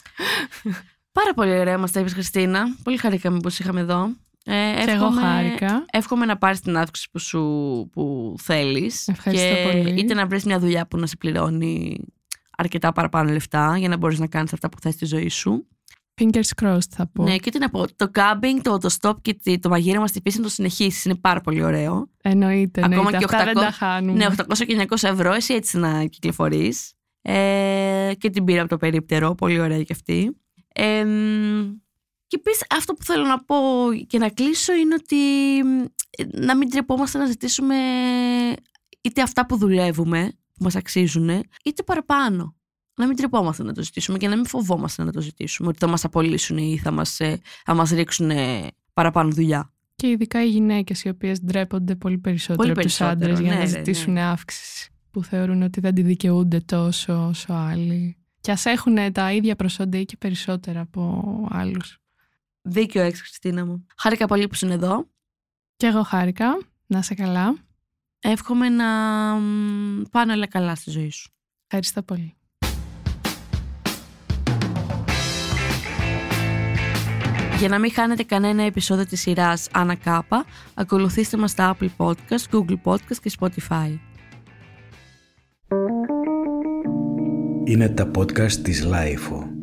Πάρα 1.12 1.34
πολύ 1.34 1.58
ωραία 1.58 1.78
μας 1.78 1.90
τα 1.92 2.00
είπες, 2.00 2.12
Χριστίνα. 2.12 2.76
Πολύ 2.82 2.96
χαρήκαμε 2.96 3.38
που 3.40 3.48
σε 3.50 3.62
είχαμε 3.62 3.80
εδώ. 3.80 4.10
Ε, 4.46 4.52
Και 4.84 4.90
εγώ 4.90 5.04
εύχομαι- 5.04 5.20
χάρηκα. 5.22 5.84
Εύχομαι 5.92 6.24
να 6.26 6.36
πάρεις 6.38 6.60
την 6.60 6.76
αύξηση 6.76 7.08
που, 7.10 7.18
σου, 7.18 7.40
που 7.92 8.34
θέλεις 8.42 9.08
Ευχαριστώ 9.08 9.48
και 9.54 9.68
πολύ. 9.72 10.00
είτε 10.00 10.14
να 10.14 10.26
βρεις 10.26 10.44
μια 10.44 10.58
δουλειά 10.58 10.86
που 10.86 10.96
να 10.96 11.06
σε 11.06 11.16
πληρώνει 11.16 11.98
αρκετά 12.58 12.92
παραπάνω 12.92 13.30
λεφτά 13.32 13.76
για 13.78 13.88
να 13.88 13.96
μπορείς 13.96 14.18
να 14.18 14.26
κάνεις 14.26 14.52
αυτά 14.52 14.68
που 14.68 14.76
θες 14.80 14.94
στη 14.94 15.06
ζωή 15.06 15.28
σου. 15.28 15.66
Fingers 16.20 16.62
crossed 16.62 16.78
θα 16.90 17.06
πω. 17.12 17.22
Ναι, 17.22 17.36
και 17.36 17.50
τι 17.50 17.58
να 17.58 17.70
πω, 17.70 17.84
το 17.96 18.10
camping, 18.14 18.60
το, 18.62 18.78
το 18.78 18.96
stop 19.00 19.14
και 19.22 19.34
τη- 19.34 19.58
το 19.58 19.68
μαγείρεμα 19.68 20.06
στη 20.06 20.20
φύση 20.24 20.36
να 20.36 20.42
το 20.42 20.48
συνεχίσεις, 20.50 21.04
είναι 21.04 21.14
πάρα 21.14 21.40
πολύ 21.40 21.62
ωραίο. 21.62 22.10
Εννοείται, 22.22 22.80
Ακόμα 22.84 22.94
εννοείται. 22.96 23.18
και 23.18 23.24
Αυτά 23.24 23.44
δεν 23.44 23.52
800 23.56 23.60
τα 23.64 23.70
χάνουμε. 23.70 24.12
Ναι, 24.18 24.26
800 24.26 24.64
και 24.66 24.72
900 24.74 25.08
ευρώ, 25.08 25.32
εσύ 25.32 25.54
έτσι 25.54 25.78
να 25.78 26.04
κυκλοφορείς. 26.04 26.92
Ε, 27.22 28.12
και 28.18 28.30
την 28.30 28.44
πήρα 28.44 28.60
από 28.60 28.68
το 28.70 28.76
περίπτερο, 28.76 29.34
πολύ 29.34 29.60
ωραία 29.60 29.82
και 29.82 29.92
αυτή. 29.92 30.36
Ε, 30.74 31.04
μ, 31.04 31.72
και 32.26 32.36
επίση 32.40 32.64
αυτό 32.70 32.94
που 32.94 33.04
θέλω 33.04 33.24
να 33.24 33.44
πω 33.44 33.56
και 34.06 34.18
να 34.18 34.28
κλείσω 34.28 34.72
είναι 34.72 34.94
ότι 34.94 35.16
μ, 35.64 35.84
ε, 36.10 36.24
να 36.46 36.56
μην 36.56 36.70
τρεπόμαστε 36.70 37.18
να 37.18 37.26
ζητήσουμε 37.26 37.76
είτε 39.00 39.22
αυτά 39.22 39.46
που 39.46 39.56
δουλεύουμε, 39.56 40.32
που 40.32 40.64
μας 40.64 40.76
αξίζουν, 40.76 41.28
είτε 41.64 41.82
παραπάνω. 41.82 42.56
Να 42.96 43.06
μην 43.06 43.16
τρεπόμαστε 43.16 43.62
να 43.62 43.72
το 43.72 43.82
ζητήσουμε 43.82 44.18
και 44.18 44.28
να 44.28 44.36
μην 44.36 44.46
φοβόμαστε 44.46 45.04
να 45.04 45.12
το 45.12 45.20
ζητήσουμε, 45.20 45.68
ότι 45.68 45.78
θα 45.78 45.86
μας 45.86 46.04
απολύσουν 46.04 46.56
ή 46.56 46.78
θα 46.78 46.90
μας, 46.90 47.20
ε, 47.20 47.40
θα 47.64 47.74
μας 47.74 47.90
ρίξουν 47.90 48.30
ε, 48.30 48.66
παραπάνω 48.92 49.30
δουλειά. 49.30 49.72
Και 49.96 50.08
ειδικά 50.08 50.44
οι 50.44 50.48
γυναίκες 50.48 51.04
οι 51.04 51.08
οποίες 51.08 51.40
ντρέπονται 51.40 51.96
πολύ 51.96 52.18
περισσότερο 52.18 52.56
Πολύ 52.58 52.70
από 52.70 52.80
τους 52.80 52.96
περισσότερο, 52.96 53.32
άντρες 53.32 53.40
για 53.40 53.50
ναι, 53.50 53.54
να 53.58 53.64
ρε, 53.64 53.66
ζητήσουν 53.66 54.16
αύξηση. 54.18 54.90
Που 55.10 55.24
θεωρούν 55.24 55.62
ότι 55.62 55.80
δεν 55.80 55.94
τη 55.94 56.02
δικαιούνται 56.02 56.60
τόσο 56.60 57.26
όσο 57.28 57.52
άλλοι. 57.52 58.16
Και 58.40 58.50
ας 58.50 58.64
έχουν 58.64 59.12
τα 59.12 59.32
ίδια 59.32 59.56
προσόντα 59.56 59.98
ή 59.98 60.04
και 60.04 60.16
περισσότερα 60.16 60.80
από 60.80 61.22
άλλους. 61.50 61.98
Δίκιο 62.66 63.02
έχεις 63.02 63.20
Χριστίνα 63.20 63.64
μου. 63.64 63.86
Χάρηκα 63.96 64.26
πολύ 64.26 64.48
που 64.48 64.58
είναι 64.62 64.74
εδώ. 64.74 65.06
Και 65.76 65.86
εγώ 65.86 66.02
χάρηκα. 66.02 66.58
Να 66.86 66.98
είσαι 66.98 67.14
καλά. 67.14 67.56
Εύχομαι 68.20 68.68
να 68.68 68.86
μ, 69.34 70.02
πάνε 70.10 70.32
όλα 70.32 70.46
καλά 70.46 70.74
στη 70.74 70.90
ζωή 70.90 71.10
σου. 71.10 71.30
Ευχαριστώ 71.66 72.02
πολύ. 72.02 72.34
Για 77.58 77.68
να 77.68 77.78
μην 77.78 77.92
χάνετε 77.92 78.22
κανένα 78.22 78.62
επεισόδιο 78.62 79.06
της 79.06 79.20
σειράς 79.20 79.68
Ανά 79.72 79.94
Κάπα, 79.94 80.44
ακολουθήστε 80.74 81.36
μας 81.36 81.50
στα 81.50 81.76
Apple 81.76 81.88
Podcast, 81.96 82.50
Google 82.50 82.80
Podcast 82.84 83.16
και 83.22 83.32
Spotify. 83.40 83.98
Είναι 87.64 87.88
τα 87.88 88.10
podcast 88.16 88.52
της 88.52 88.84
LiFO. 88.84 89.53